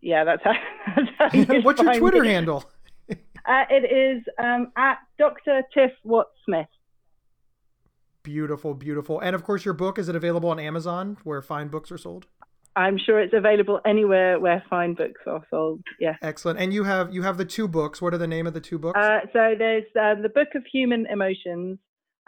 yeah, 0.02 0.24
that's 0.24 0.44
how. 0.44 0.54
That's 0.96 1.10
how 1.18 1.56
you 1.56 1.62
What's 1.62 1.82
your 1.82 1.94
Twitter 1.96 2.24
handle? 2.24 2.64
Uh, 3.46 3.64
it 3.70 3.92
is 3.92 4.24
um, 4.38 4.72
at 4.78 5.00
Dr. 5.18 5.64
Tiff 5.74 5.92
Watt 6.04 6.28
Smith. 6.46 6.68
Beautiful, 8.24 8.74
beautiful. 8.74 9.20
And 9.20 9.36
of 9.36 9.44
course, 9.44 9.66
your 9.66 9.74
book 9.74 9.98
is 9.98 10.10
it 10.10 10.16
available 10.16 10.50
on 10.50 10.60
Amazon 10.60 11.18
where 11.24 11.42
fine 11.42 11.70
books 11.70 11.92
are 11.92 11.98
sold? 11.98 12.28
I'm 12.76 12.98
sure 12.98 13.20
it's 13.20 13.34
available 13.34 13.82
anywhere 13.86 14.40
where 14.40 14.64
fine 14.70 14.94
books 14.94 15.22
are 15.28 15.42
sold. 15.50 15.82
Yes. 16.00 16.18
Excellent. 16.22 16.60
And 16.60 16.74
you 16.74 16.84
have 16.84 17.14
you 17.14 17.24
have 17.24 17.38
the 17.38 17.46
two 17.46 17.68
books. 17.68 18.02
What 18.02 18.14
are 18.14 18.18
the 18.18 18.28
name 18.28 18.48
of 18.48 18.54
the 18.54 18.62
two 18.62 18.78
books? 18.78 18.98
Uh, 18.98 19.20
so 19.34 19.56
there's 19.58 19.84
um, 20.00 20.22
the 20.22 20.30
Book 20.30 20.50
of 20.56 20.64
Human 20.72 21.06
Emotions, 21.08 21.80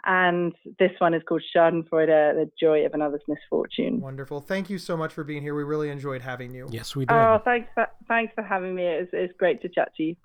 and 0.04 0.52
this 0.78 0.90
one 0.98 1.14
is 1.14 1.22
called 1.26 1.42
Schadenfreude, 1.54 2.34
The 2.34 2.50
Joy 2.60 2.84
of 2.84 2.92
Another's 2.92 3.22
Misfortune. 3.28 4.00
Wonderful. 4.00 4.40
Thank 4.40 4.68
you 4.68 4.78
so 4.78 4.96
much 4.96 5.12
for 5.12 5.24
being 5.24 5.42
here. 5.42 5.54
We 5.54 5.62
really 5.62 5.90
enjoyed 5.90 6.22
having 6.22 6.52
you. 6.52 6.68
Yes, 6.70 6.96
we 6.96 7.06
did. 7.06 7.14
Oh, 7.14 7.40
thanks 7.44 7.68
for, 7.74 7.86
thanks 8.08 8.34
for 8.34 8.42
having 8.42 8.74
me. 8.74 8.84
It's, 8.84 9.10
it's 9.12 9.32
great 9.38 9.62
to 9.62 9.68
chat 9.68 9.94
to 9.96 10.02
you. 10.02 10.16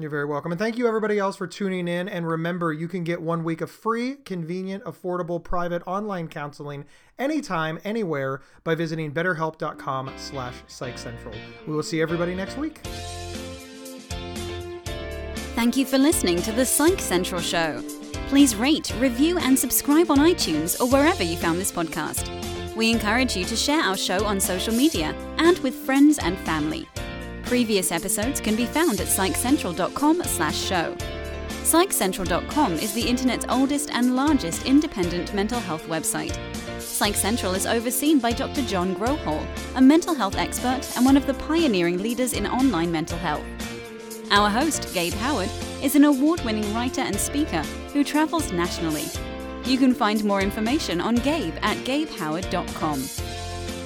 You're 0.00 0.10
very 0.10 0.24
welcome. 0.24 0.52
And 0.52 0.58
thank 0.58 0.78
you, 0.78 0.86
everybody 0.86 1.18
else, 1.18 1.36
for 1.36 1.46
tuning 1.46 1.88
in. 1.88 2.08
And 2.08 2.26
remember, 2.26 2.72
you 2.72 2.88
can 2.88 3.04
get 3.04 3.20
one 3.20 3.44
week 3.44 3.60
of 3.60 3.70
free, 3.70 4.16
convenient, 4.16 4.84
affordable, 4.84 5.42
private 5.42 5.82
online 5.86 6.28
counseling 6.28 6.84
anytime, 7.18 7.78
anywhere 7.84 8.40
by 8.64 8.74
visiting 8.74 9.12
betterhelp.com 9.12 10.12
slash 10.16 10.54
psychcentral. 10.68 11.34
We 11.66 11.74
will 11.74 11.82
see 11.82 12.00
everybody 12.00 12.34
next 12.34 12.56
week. 12.56 12.80
Thank 15.54 15.76
you 15.76 15.84
for 15.84 15.98
listening 15.98 16.40
to 16.42 16.52
the 16.52 16.64
Psych 16.64 17.00
Central 17.00 17.40
Show. 17.40 17.82
Please 18.28 18.54
rate, 18.54 18.94
review, 18.98 19.38
and 19.38 19.58
subscribe 19.58 20.10
on 20.10 20.18
iTunes 20.18 20.80
or 20.80 20.88
wherever 20.88 21.22
you 21.22 21.36
found 21.36 21.58
this 21.58 21.72
podcast. 21.72 22.28
We 22.76 22.90
encourage 22.90 23.36
you 23.36 23.44
to 23.44 23.56
share 23.56 23.82
our 23.82 23.96
show 23.96 24.24
on 24.24 24.40
social 24.40 24.72
media 24.72 25.14
and 25.38 25.58
with 25.58 25.74
friends 25.74 26.18
and 26.18 26.38
family. 26.38 26.88
Previous 27.50 27.90
episodes 27.90 28.40
can 28.40 28.54
be 28.54 28.64
found 28.64 29.00
at 29.00 29.08
psychcentral.com 29.08 30.22
slash 30.22 30.56
show. 30.56 30.94
PsychCentral.com 31.64 32.74
is 32.74 32.94
the 32.94 33.02
internet's 33.02 33.44
oldest 33.48 33.90
and 33.90 34.14
largest 34.14 34.66
independent 34.66 35.34
mental 35.34 35.58
health 35.58 35.84
website. 35.88 36.38
Psych 36.80 37.16
Central 37.16 37.54
is 37.54 37.66
overseen 37.66 38.20
by 38.20 38.30
Dr. 38.30 38.62
John 38.66 38.94
Grohol, 38.94 39.44
a 39.74 39.80
mental 39.80 40.14
health 40.14 40.36
expert 40.36 40.88
and 40.94 41.04
one 41.04 41.16
of 41.16 41.26
the 41.26 41.34
pioneering 41.34 41.98
leaders 41.98 42.34
in 42.34 42.46
online 42.46 42.92
mental 42.92 43.18
health. 43.18 43.44
Our 44.30 44.48
host, 44.48 44.94
Gabe 44.94 45.14
Howard, 45.14 45.50
is 45.82 45.96
an 45.96 46.04
award 46.04 46.40
winning 46.42 46.72
writer 46.72 47.00
and 47.00 47.16
speaker 47.16 47.62
who 47.92 48.04
travels 48.04 48.52
nationally. 48.52 49.06
You 49.64 49.76
can 49.76 49.92
find 49.92 50.22
more 50.22 50.40
information 50.40 51.00
on 51.00 51.16
Gabe 51.16 51.56
at 51.62 51.78
gabehoward.com. 51.78 53.00